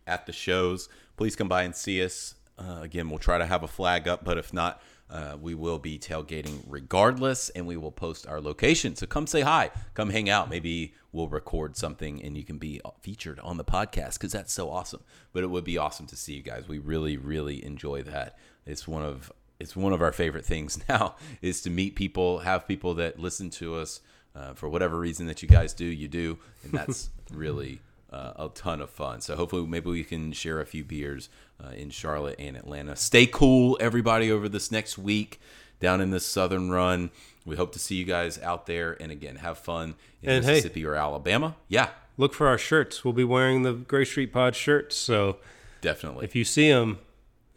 [0.06, 0.88] at the shows.
[1.18, 2.36] Please come by and see us.
[2.58, 5.78] Uh, again, we'll try to have a flag up, but if not, uh, we will
[5.78, 8.96] be tailgating regardless, and we will post our location.
[8.96, 10.50] So come say hi, come hang out.
[10.50, 14.70] Maybe we'll record something and you can be featured on the podcast because that's so
[14.70, 15.02] awesome.
[15.32, 16.68] But it would be awesome to see you guys.
[16.68, 18.38] We really, really enjoy that.
[18.66, 22.68] It's one of it's one of our favorite things now is to meet people, have
[22.68, 24.02] people that listen to us
[24.36, 27.80] uh, for whatever reason that you guys do, you do, and that's really
[28.16, 29.22] uh, a ton of fun.
[29.22, 31.30] So hopefully, maybe we can share a few beers
[31.64, 32.96] uh, in Charlotte and Atlanta.
[32.96, 35.40] Stay cool, everybody, over this next week
[35.80, 37.10] down in this southern run.
[37.46, 40.52] We hope to see you guys out there, and again, have fun in And hey-
[40.54, 41.56] Mississippi or Alabama.
[41.68, 43.04] Yeah, Look for our shirts.
[43.04, 44.96] We'll be wearing the Gray Street Pod shirts.
[44.96, 45.38] So
[45.82, 46.24] definitely.
[46.24, 47.00] if you see them,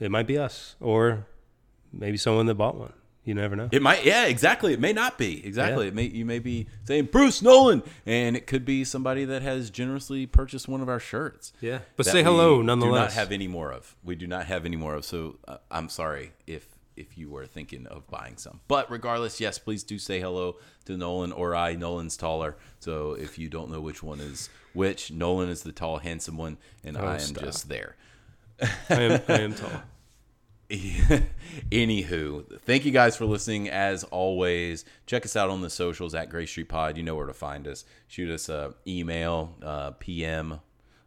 [0.01, 1.27] it might be us or
[1.93, 2.93] maybe someone that bought one.
[3.29, 3.69] You never know.
[3.71, 4.73] It might, yeah, exactly.
[4.73, 5.85] It may not be exactly.
[5.85, 5.89] Yeah.
[5.89, 9.69] It may you may be saying Bruce Nolan, and it could be somebody that has
[9.69, 11.53] generously purchased one of our shirts.
[11.61, 13.95] Yeah, but say we hello Do not have any more of.
[14.03, 15.05] We do not have any more of.
[15.05, 16.67] So uh, I'm sorry if
[16.97, 18.61] if you were thinking of buying some.
[18.67, 20.57] But regardless, yes, please do say hello
[20.87, 21.75] to Nolan or I.
[21.75, 25.99] Nolan's taller, so if you don't know which one is which, Nolan is the tall,
[25.99, 27.45] handsome one, and I am Oh, stop.
[27.45, 27.97] just there.
[28.63, 29.83] I am, I am tall.
[31.71, 33.71] Anywho, thank you guys for listening.
[33.71, 36.99] As always, check us out on the socials at Gray Street Pod.
[36.99, 37.87] You know where to find us.
[38.07, 40.61] Shoot us a email, uh, PM,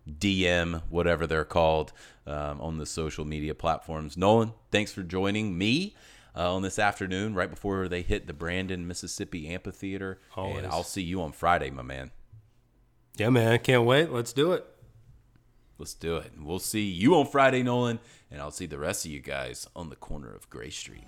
[0.10, 1.94] DM, whatever they're called,
[2.26, 4.18] um, on the social media platforms.
[4.18, 5.96] Nolan, thanks for joining me
[6.36, 10.20] uh, on this afternoon, right before they hit the Brandon, Mississippi Amphitheater.
[10.36, 10.58] Always.
[10.58, 12.10] And I'll see you on Friday, my man.
[13.16, 13.60] Yeah, man.
[13.60, 14.12] Can't wait.
[14.12, 14.66] Let's do it.
[15.82, 16.32] Let's do it.
[16.36, 17.98] And we'll see you on Friday, Nolan,
[18.30, 21.08] and I'll see the rest of you guys on the corner of Gray Street.